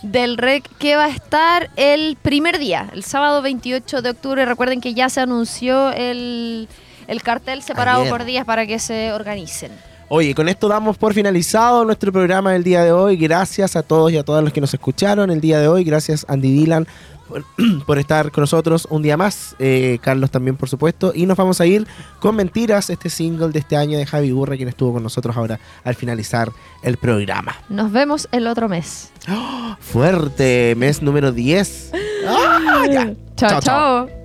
del 0.03 0.37
REC 0.37 0.69
que 0.79 0.97
va 0.97 1.07
a 1.07 1.09
estar 1.09 1.71
el 1.77 2.17
primer 2.21 2.59
día, 2.59 2.89
el 2.93 3.03
sábado 3.03 3.43
28 3.43 4.03
de 4.03 4.11
octubre. 4.11 4.45
Recuerden 4.45 4.81
que 4.81 4.95
ya 4.95 5.09
se 5.09 5.21
anunció 5.21 5.91
el, 5.91 6.69
el 7.07 7.23
cartel 7.23 7.63
separado 7.63 8.03
Ayer. 8.03 8.13
por 8.13 8.25
días 8.25 8.45
para 8.45 8.67
que 8.67 8.79
se 8.79 9.13
organicen. 9.13 9.73
Oye, 10.11 10.35
con 10.35 10.49
esto 10.49 10.69
damos 10.69 10.97
por 10.97 11.13
finalizado 11.13 11.85
nuestro 11.85 12.13
programa 12.13 12.53
del 12.53 12.65
día 12.65 12.83
de 12.83 12.93
hoy. 12.93 13.17
Gracias 13.17 13.77
a 13.77 13.83
todos 13.83 14.11
y 14.11 14.17
a 14.17 14.25
todas 14.25 14.43
los 14.43 14.53
que 14.53 14.61
nos 14.61 14.73
escucharon 14.73 15.31
el 15.31 15.41
día 15.41 15.61
de 15.61 15.69
hoy. 15.69 15.85
Gracias 15.85 16.25
Andy 16.29 16.51
Dylan 16.51 16.87
por, 17.29 17.45
por 17.87 17.99
estar 17.99 18.33
con 18.33 18.43
nosotros 18.43 18.87
un 18.91 19.03
día 19.03 19.17
más. 19.17 19.55
Eh, 19.59 19.99
Carlos 20.03 20.31
también, 20.31 20.57
por 20.57 20.69
supuesto. 20.69 21.13
Y 21.15 21.27
nos 21.27 21.37
vamos 21.37 21.61
a 21.61 21.67
ir 21.67 21.87
con 22.21 22.35
Mentiras, 22.37 22.91
este 22.91 23.11
single 23.11 23.49
de 23.49 23.61
este 23.61 23.77
año 23.77 23.99
de 23.99 24.07
Javi 24.07 24.33
Burra, 24.33 24.57
quien 24.57 24.69
estuvo 24.69 24.95
con 24.95 25.03
nosotros 25.03 25.37
ahora 25.37 25.61
al 25.85 25.95
finalizar 25.95 26.51
el 26.83 26.97
programa. 26.97 27.55
Nos 27.69 27.93
vemos 27.93 28.29
el 28.33 28.47
otro 28.47 28.69
mes. 28.69 29.13
Fuerte, 29.81 30.75
mes 30.77 31.03
número 31.03 31.33
10. 31.33 31.93
¡Ah, 32.27 32.85
ya! 32.91 33.15
Chao, 33.37 33.51
Chao, 33.51 33.61
chao. 33.61 34.18